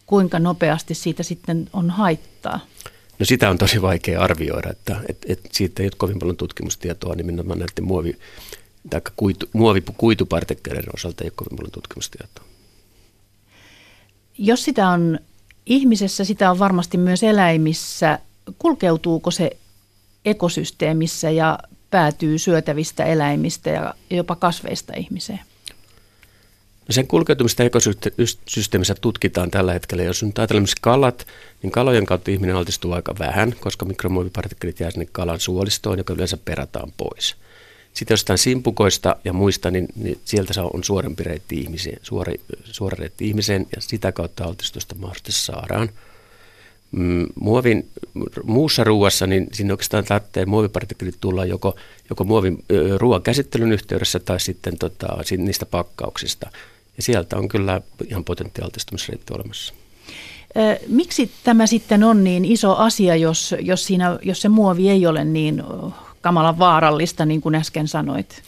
Kuinka 0.07 0.39
nopeasti 0.39 0.95
siitä 0.95 1.23
sitten 1.23 1.69
on 1.73 1.91
haittaa? 1.91 2.61
No 3.19 3.27
sitä 3.27 3.51
on 3.51 3.59
tosi 3.59 3.83
vaikea 3.83 4.21
arvioida, 4.21 4.71
että, 4.71 5.01
että, 5.09 5.27
että 5.33 5.49
siitä 5.53 5.83
ei 5.83 5.87
ole 5.87 5.93
kovin 5.97 6.19
paljon 6.19 6.37
tutkimustietoa 6.37 7.15
nimenomaan 7.15 7.59
näiden 7.59 7.85
muovi, 7.85 8.19
tai 8.91 9.01
kuitu, 9.17 9.49
muovikuitupartikkeleiden 9.53 10.95
osalta 10.95 11.25
ei 11.25 11.29
ole 11.29 11.33
kovin 11.37 11.57
paljon 11.57 11.73
tutkimustietoa. 11.73 12.48
Jos 14.39 14.65
sitä 14.65 14.89
on 14.89 15.19
ihmisessä, 15.67 16.25
sitä 16.25 16.51
on 16.51 16.59
varmasti 16.59 16.99
myös 16.99 17.23
eläimissä. 17.23 18.19
Kulkeutuuko 18.59 19.31
se 19.31 19.51
ekosysteemissä 20.25 21.31
ja 21.31 21.59
päätyy 21.91 22.39
syötävistä 22.39 23.05
eläimistä 23.05 23.71
ja 23.71 23.95
jopa 24.11 24.37
kasveista 24.37 24.93
ihmiseen? 24.97 25.41
No 26.89 26.93
sen 26.93 27.07
kulkeutumista 27.07 27.63
ekosysteemissä 27.63 28.95
tutkitaan 29.01 29.51
tällä 29.51 29.73
hetkellä. 29.73 30.03
Jos 30.03 30.23
nyt 30.23 30.39
ajatellaan 30.39 30.67
kalat, 30.81 31.27
niin 31.63 31.71
kalojen 31.71 32.07
kautta 32.07 32.31
ihminen 32.31 32.57
altistuu 32.57 32.93
aika 32.93 33.15
vähän, 33.19 33.55
koska 33.61 33.85
mikromuovipartikkelit 33.85 34.81
jää 34.81 34.91
sinne 34.91 35.07
kalan 35.13 35.41
suolistoon, 35.41 35.99
joka 35.99 36.13
yleensä 36.13 36.37
perataan 36.37 36.93
pois. 36.97 37.37
Sitten 37.99 38.13
jostain 38.13 38.39
simpukoista 38.39 39.17
ja 39.25 39.33
muista, 39.33 39.71
niin, 39.71 39.89
niin 39.97 40.21
sieltä 40.25 40.63
on 40.63 40.85
suorempi 40.85 41.23
reitti 41.23 41.61
ihmiseen, 41.61 41.99
suora, 42.03 42.33
suora 42.65 42.97
reitti 42.99 43.29
ihmiseen 43.29 43.67
ja 43.77 43.83
sitä 43.83 44.13
kautta 44.13 44.45
altistusta 44.45 44.95
mahdollisesti 44.95 45.33
saadaan. 45.33 45.89
Mm, 46.93 47.27
muovin, 47.41 47.89
muussa 48.45 48.85
ruuassa, 48.85 49.27
niin 49.27 49.47
sinne 49.53 49.73
oikeastaan 49.73 50.05
tarvitsee 50.05 50.47
muovipartikkelit 50.47 51.17
tulla 51.21 51.45
joko, 51.45 51.77
joko 52.11 52.25
muovin 52.25 52.65
ruoan 52.97 53.23
käsittelyn 53.23 53.73
yhteydessä 53.73 54.19
tai 54.19 54.41
sitten 54.41 54.79
tota, 54.79 55.09
niistä 55.39 55.67
pakkauksista. 55.67 56.51
Ja 56.97 57.03
sieltä 57.03 57.37
on 57.37 57.49
kyllä 57.49 57.81
ihan 58.11 58.25
potentiaaltistumisreitti 58.25 59.35
olemassa. 59.35 59.75
Miksi 60.89 61.31
tämä 61.45 61.67
sitten 61.67 62.05
on 62.05 62.25
niin 62.25 62.45
iso 62.45 62.77
asia, 62.77 63.17
jos, 63.17 63.55
jos, 63.61 63.87
siinä, 63.87 64.19
jos 64.23 64.41
se 64.41 64.49
muovi 64.49 64.89
ei 64.89 65.07
ole 65.07 65.25
niin 65.25 65.63
kamalan 66.21 66.59
vaarallista, 66.59 67.27
niin 67.27 67.41
kuin 67.41 67.55
äsken 67.55 67.89
sanoit? 67.89 68.43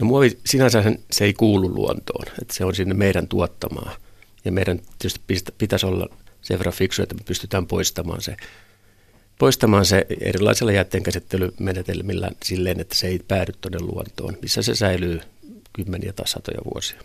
No 0.00 0.06
muovi 0.06 0.38
sinänsä 0.46 0.92
se 1.10 1.24
ei 1.24 1.34
kuulu 1.34 1.74
luontoon, 1.74 2.24
että 2.42 2.54
se 2.54 2.64
on 2.64 2.74
sinne 2.74 2.94
meidän 2.94 3.28
tuottamaa. 3.28 3.96
Ja 4.44 4.52
meidän 4.52 4.78
tietysti 4.98 5.52
pitäisi 5.58 5.86
olla 5.86 6.08
sen 6.42 6.58
verran 6.58 6.74
fiksu, 6.74 7.02
että 7.02 7.14
me 7.14 7.20
pystytään 7.24 7.66
poistamaan 7.66 8.20
se, 8.20 8.36
poistamaan 9.38 9.84
se 9.84 10.06
erilaisilla 10.20 10.72
jätteenkäsittelymenetelmillä 10.72 12.30
silleen, 12.44 12.80
että 12.80 12.94
se 12.94 13.06
ei 13.06 13.20
päädy 13.28 13.52
tuonne 13.60 13.78
luontoon, 13.80 14.36
missä 14.42 14.62
se 14.62 14.74
säilyy 14.74 15.20
kymmeniä 15.72 16.12
tai 16.12 16.28
satoja 16.28 16.60
vuosia. 16.74 17.00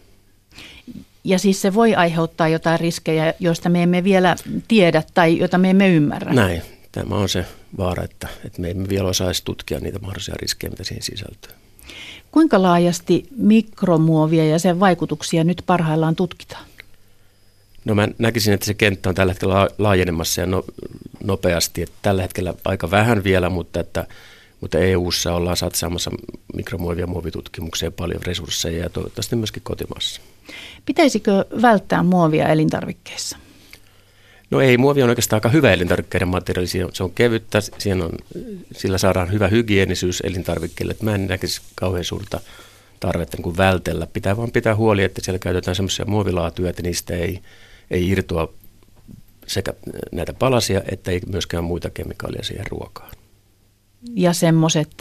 Ja 1.24 1.40
siis 1.40 1.62
se 1.62 1.74
voi 1.74 1.96
aiheuttaa 1.96 2.48
jotain 2.48 2.80
riskejä, 2.80 3.34
joista 3.40 3.70
me 3.70 3.84
emme 3.84 4.04
vielä 4.04 4.36
tiedä 4.68 5.04
tai 5.14 5.38
joita 5.38 5.58
me 5.58 5.70
emme 5.70 5.90
ymmärrä. 5.90 6.34
Näin. 6.34 6.62
Tämä 6.92 7.16
on 7.16 7.30
se 7.30 7.46
vaara, 7.78 8.04
että, 8.04 8.28
että 8.46 8.62
me 8.62 8.70
emme 8.70 8.90
vielä 8.90 9.10
osaisi 9.10 9.46
tutkia 9.46 9.80
niitä 9.80 10.00
mahdollisia 10.00 10.36
riskejä, 10.42 10.72
mitä 10.72 10.84
siihen 10.84 11.04
sisältyy. 11.04 11.52
Kuinka 12.32 12.62
laajasti 12.62 13.28
mikromuovia 13.38 14.46
ja 14.46 14.60
sen 14.60 14.80
vaikutuksia 14.80 15.44
nyt 15.44 15.64
parhaillaan 15.66 16.16
tutkitaan? 16.16 16.66
No 17.86 17.96
mä 17.96 18.08
näkisin, 18.18 18.54
että 18.54 18.66
se 18.66 18.74
kenttä 18.74 19.10
on 19.10 19.16
tällä 19.16 19.34
hetkellä 19.34 19.70
laajenemassa 19.78 20.42
ja 20.42 20.48
no, 20.48 20.64
nopeasti. 21.24 21.82
Että 21.82 21.96
tällä 22.02 22.22
hetkellä 22.22 22.54
aika 22.66 22.92
vähän 22.92 23.24
vielä, 23.24 23.50
mutta, 23.50 23.80
että, 23.80 24.08
mutta 24.62 24.78
EU-ssa 24.78 25.34
ollaan 25.34 25.58
satsaamassa 25.58 26.12
mikromuovia 26.56 27.04
ja 27.04 27.08
muovitutkimukseen 27.08 27.94
paljon 27.94 28.24
resursseja 28.24 28.84
ja 28.84 28.90
toivottavasti 28.90 29.36
myöskin 29.36 29.64
kotimaassa. 29.64 30.22
Pitäisikö 30.86 31.46
välttää 31.62 32.04
muovia 32.04 32.48
elintarvikkeissa? 32.48 33.38
No 34.52 34.62
ei, 34.62 34.78
muovi 34.78 35.04
on 35.04 35.10
oikeastaan 35.10 35.38
aika 35.38 35.50
hyvä 35.50 35.74
elintarvikkeiden 35.74 36.28
materiaali. 36.28 36.68
Se 36.68 37.04
on 37.04 37.12
kevyttä, 37.16 37.62
siinä 37.62 38.06
on, 38.06 38.12
sillä 38.72 38.98
saadaan 38.98 39.32
hyvä 39.32 39.48
hygienisyys 39.48 40.22
elintarvikkeille. 40.22 40.96
Mä 41.02 41.16
en 41.16 41.28
näkisi 41.28 41.62
kauhean 41.76 42.04
suurta 42.04 42.40
tarvetta 43.00 43.38
niin 43.38 43.58
vältellä. 43.58 44.08
Pitää 44.08 44.38
vaan 44.38 44.52
pitää 44.52 44.76
huoli, 44.76 45.04
että 45.04 45.22
siellä 45.22 45.40
käytetään 45.40 45.76
semmoisia 45.76 46.06
muovilaatuja, 46.06 46.70
että 46.70 46.82
niistä 46.82 47.16
ei, 47.16 47.40
ei 47.92 48.10
irtoa 48.10 48.54
sekä 49.48 49.74
näitä 50.12 50.34
palasia, 50.34 50.82
että 50.92 51.12
ei 51.12 51.22
myöskään 51.28 51.64
muita 51.64 51.90
kemikaaleja 51.90 52.44
siihen 52.44 52.66
ruokaan. 52.72 53.12
Ja 54.14 54.34
semmoiset 54.34 54.92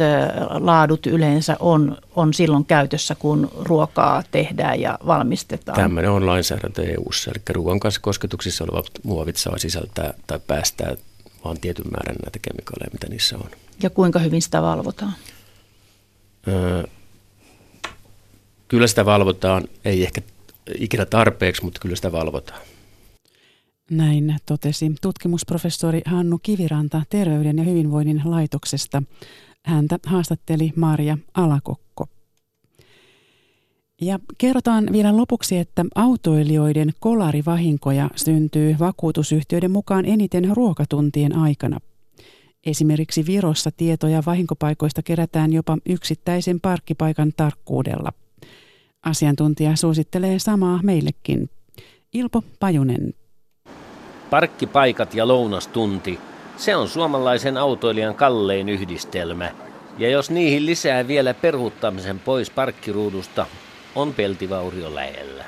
laadut 0.51 1.07
yleensä 1.07 1.57
on, 1.61 1.97
on 2.17 2.35
silloin 2.35 2.65
käytössä, 2.65 3.15
kun 3.15 3.51
ruokaa 3.61 4.23
tehdään 4.31 4.81
ja 4.81 4.99
valmistetaan. 5.07 5.77
Tämmöinen 5.77 6.11
on 6.11 6.27
lainsäädäntö 6.27 6.83
EU-ssa, 6.83 7.31
eli 7.31 7.43
ruoan 7.53 7.81
kanssa 7.81 8.01
kosketuksissa 8.01 8.65
olevat 8.65 8.87
muovit 9.03 9.37
saa 9.37 9.59
sisältää 9.59 10.15
tai 10.27 10.41
päästää 10.47 10.97
vain 11.45 11.61
tietyn 11.61 11.91
määrän 11.91 12.17
näitä 12.25 12.39
kemikaaleja, 12.43 12.91
mitä 12.93 13.07
niissä 13.09 13.37
on. 13.37 13.51
Ja 13.83 13.91
kuinka 13.91 14.19
hyvin 14.19 14.43
sitä 14.43 14.63
valvotaan? 14.63 15.13
Öö, 16.49 16.83
kyllä 18.69 18.87
sitä 18.87 19.05
valvotaan, 19.05 19.65
ei 19.85 20.03
ehkä 20.03 20.21
ikinä 20.79 21.07
tarpeeksi, 21.07 21.65
mutta 21.65 21.81
kyllä 21.81 21.97
sitä 21.97 22.13
valvotaan. 22.13 22.61
Näin 23.91 24.37
totesi 24.47 24.93
tutkimusprofessori 25.03 26.03
Hannu 26.07 26.39
Kiviranta 26.39 27.03
Terveyden 27.11 27.59
ja 27.59 27.65
hyvinvoinnin 27.65 28.23
laitoksesta. 28.25 29.03
Häntä 29.63 29.99
haastatteli 30.07 30.73
Maria 30.77 31.19
Alakokko. 31.35 32.07
Ja 34.01 34.19
kerrotaan 34.39 34.89
vielä 34.93 35.17
lopuksi, 35.17 35.59
että 35.59 35.85
autoilijoiden 35.95 36.93
kolarivahinkoja 37.01 38.11
syntyy 38.17 38.77
vakuutusyhtiöiden 38.79 39.71
mukaan 39.71 40.05
eniten 40.07 40.57
ruokatuntien 40.57 41.37
aikana. 41.37 41.81
Esimerkiksi 42.67 43.27
Virossa 43.27 43.71
tietoja 43.71 44.23
vahinkopaikoista 44.27 45.03
kerätään 45.03 45.53
jopa 45.53 45.79
yksittäisen 45.87 46.61
parkkipaikan 46.61 47.33
tarkkuudella. 47.37 48.13
Asiantuntija 49.03 49.77
suosittelee 49.77 50.39
samaa 50.39 50.81
meillekin. 50.83 51.51
Ilpo 52.13 52.43
Pajunen. 52.61 53.15
Parkkipaikat 54.35 55.15
ja 55.15 55.29
lounastunti 55.29 56.21
Se 56.57 56.77
on 56.77 56.89
suomalaisen 56.89 57.57
autoilijan 57.57 58.15
kallein 58.15 58.69
yhdistelmä. 58.69 59.51
Ja 59.99 60.11
jos 60.11 60.31
niihin 60.31 60.67
lisää 60.67 61.09
vielä 61.09 61.35
peruuttamisen 61.35 62.19
pois 62.19 62.51
parkkiruudusta, 62.51 63.47
on 63.95 64.15
peltivaurio 64.15 64.95
lähellä. 64.95 65.45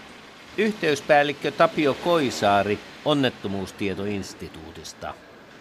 Yhteyspäällikkö 0.58 1.50
Tapio 1.50 1.94
Koisaari 1.94 2.78
onnettomuustietoinstituutista. 3.04 5.14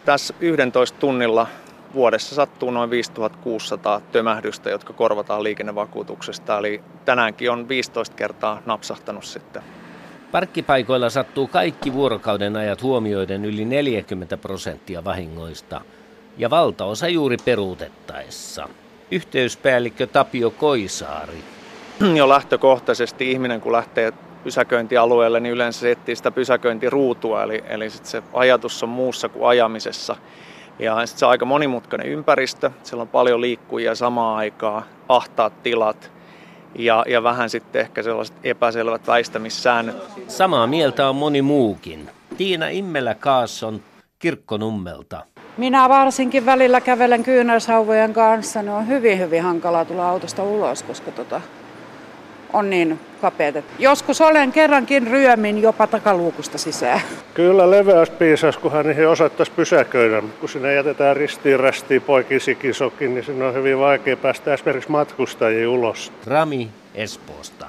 Tässä 0.05 0.33
11 0.39 0.99
tunnilla 0.99 1.47
vuodessa 1.93 2.35
sattuu 2.35 2.71
noin 2.71 2.89
5600 2.89 4.01
tömähdystä, 4.11 4.69
jotka 4.69 4.93
korvataan 4.93 5.43
liikennevakuutuksesta. 5.43 6.57
Eli 6.57 6.83
tänäänkin 7.05 7.51
on 7.51 7.69
15 7.69 8.15
kertaa 8.15 8.61
napsahtanut 8.65 9.23
sitten. 9.23 9.63
Parkkipaikoilla 10.35 11.09
sattuu 11.09 11.47
kaikki 11.47 11.93
vuorokauden 11.93 12.55
ajat 12.55 12.81
huomioiden 12.81 13.45
yli 13.45 13.65
40 13.65 14.37
prosenttia 14.37 15.03
vahingoista 15.03 15.81
ja 16.37 16.49
valtaosa 16.49 17.07
juuri 17.07 17.37
peruutettaessa. 17.45 18.69
Yhteyspäällikkö 19.11 20.07
Tapio 20.07 20.51
Koisaari. 20.51 21.37
Jo 22.17 22.29
lähtökohtaisesti 22.29 23.31
ihminen 23.31 23.61
kun 23.61 23.71
lähtee 23.71 24.13
pysäköintialueelle, 24.43 25.39
niin 25.39 25.53
yleensä 25.53 25.79
se 25.79 25.91
etsii 25.91 26.15
sitä 26.15 26.31
pysäköintiruutua, 26.31 27.43
eli, 27.43 27.63
eli 27.67 27.89
sit 27.89 28.05
se 28.05 28.23
ajatus 28.33 28.83
on 28.83 28.89
muussa 28.89 29.29
kuin 29.29 29.47
ajamisessa. 29.47 30.15
Ja 30.79 31.05
sitten 31.05 31.19
se 31.19 31.25
on 31.25 31.31
aika 31.31 31.45
monimutkainen 31.45 32.07
ympäristö, 32.07 32.71
siellä 32.83 33.01
on 33.01 33.07
paljon 33.07 33.41
liikkujia 33.41 33.95
samaan 33.95 34.37
aikaan, 34.37 34.83
ahtaat 35.09 35.63
tilat 35.63 36.14
ja, 36.75 37.03
ja 37.07 37.23
vähän 37.23 37.49
sitten 37.49 37.81
ehkä 37.81 38.03
sellaiset 38.03 38.35
epäselvät 38.43 39.07
väistämissäännöt. 39.07 39.95
Samaa 40.27 40.67
mieltä 40.67 41.09
on 41.09 41.15
moni 41.15 41.41
muukin. 41.41 42.09
Tiina 42.37 42.67
Immelä 42.67 43.15
Kaasson 43.15 43.81
Kirkkonummelta. 44.19 45.25
Minä 45.57 45.89
varsinkin 45.89 46.45
välillä 46.45 46.81
kävelen 46.81 47.23
kyynärsauvojen 47.23 48.13
kanssa. 48.13 48.61
Ne 48.61 48.71
on 48.71 48.87
hyvin, 48.87 49.19
hyvin 49.19 49.43
hankala 49.43 49.85
tulla 49.85 50.09
autosta 50.09 50.43
ulos, 50.43 50.83
koska 50.83 51.11
tota, 51.11 51.41
on 52.53 52.69
niin 52.69 52.99
kapeat. 53.21 53.65
Joskus 53.79 54.21
olen 54.21 54.51
kerrankin 54.51 55.07
ryömin 55.07 55.61
jopa 55.61 55.87
takaluukusta 55.87 56.57
sisään. 56.57 57.01
Kyllä 57.33 57.71
leveäs 57.71 58.09
piisas, 58.09 58.57
kunhan 58.57 58.87
niihin 58.87 59.07
osattaisi 59.07 59.51
pysäköidä. 59.51 60.23
Kun 60.39 60.49
sinne 60.49 60.73
jätetään 60.73 61.17
ristiin 61.17 61.59
rästiin 61.59 62.01
poikin 62.01 62.41
sikisokin, 62.41 63.13
niin 63.13 63.25
sinne 63.25 63.45
on 63.45 63.53
hyvin 63.53 63.79
vaikea 63.79 64.17
päästä 64.17 64.53
esimerkiksi 64.53 64.91
matkustajia 64.91 65.69
ulos. 65.69 66.11
Rami 66.25 66.69
Espoosta. 66.95 67.65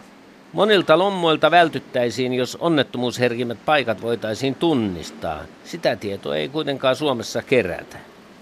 Monilta 0.52 0.98
lommoilta 0.98 1.50
vältyttäisiin, 1.50 2.34
jos 2.34 2.56
onnettomuusherkimmät 2.60 3.58
paikat 3.66 4.02
voitaisiin 4.02 4.54
tunnistaa. 4.54 5.40
Sitä 5.64 5.96
tietoa 5.96 6.36
ei 6.36 6.48
kuitenkaan 6.48 6.96
Suomessa 6.96 7.42
kerätä. 7.42 7.96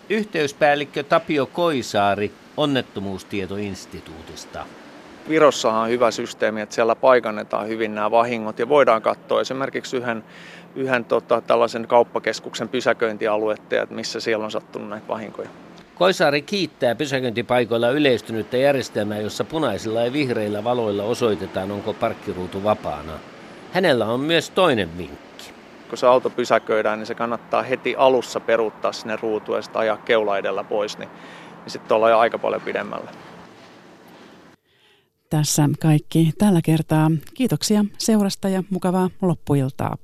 Yhteyspäällikkö 0.09 1.03
Tapio 1.03 1.47
Koisaari 1.47 2.33
Onnettomuustietoinstituutista. 2.57 4.67
Virossahan 5.29 5.83
on 5.83 5.89
hyvä 5.89 6.11
systeemi, 6.11 6.61
että 6.61 6.75
siellä 6.75 6.95
paikannetaan 6.95 7.69
hyvin 7.69 7.95
nämä 7.95 8.11
vahingot 8.11 8.59
ja 8.59 8.69
voidaan 8.69 9.03
katsoa 9.03 9.41
esimerkiksi 9.41 9.97
yhden, 9.97 10.25
yhden 10.77 11.05
tota, 11.05 11.41
tällaisen 11.41 11.87
kauppakeskuksen 11.87 12.69
pysäköintialuetta, 12.69 13.83
että 13.83 13.95
missä 13.95 14.21
siellä 14.21 14.45
on 14.45 14.51
sattunut 14.51 14.89
näitä 14.89 15.09
vahinkoja. 15.09 15.49
Koisaari 15.95 16.43
kiittää 16.43 16.95
pysäköintipaikoilla 16.95 17.91
yleistynyttä 17.91 18.57
järjestelmää, 18.57 19.19
jossa 19.19 19.45
punaisilla 19.45 20.01
ja 20.01 20.13
vihreillä 20.13 20.65
valoilla 20.65 21.03
osoitetaan, 21.03 21.71
onko 21.71 21.93
parkkiruutu 21.93 22.65
vapaana. 22.65 23.13
Hänellä 23.73 24.07
on 24.07 24.21
myös 24.21 24.51
toinen 24.51 24.99
vinkki. 24.99 25.53
Kun 25.89 25.99
se 25.99 26.07
auto 26.07 26.31
pysäköidään, 26.31 26.99
niin 26.99 27.07
se 27.07 27.15
kannattaa 27.15 27.63
heti 27.63 27.95
alussa 27.99 28.41
peruuttaa 28.41 28.93
sinne 28.93 29.19
ruutuun 29.23 29.59
ja 29.59 29.63
sitten 29.63 29.81
ajaa 29.81 29.97
keula 29.97 30.39
edellä 30.39 30.65
pois, 30.65 30.99
niin, 30.99 31.09
niin 31.65 31.71
sitten 31.71 31.95
ollaan 31.95 32.13
jo 32.13 32.19
aika 32.19 32.39
paljon 32.39 32.63
pidemmällä. 32.63 33.11
Tässä 35.35 35.69
kaikki 35.81 36.33
tällä 36.39 36.61
kertaa. 36.65 37.11
Kiitoksia 37.35 37.85
seurasta 37.99 38.49
ja 38.49 38.63
mukavaa 38.71 39.11
loppuiltaa. 39.23 39.97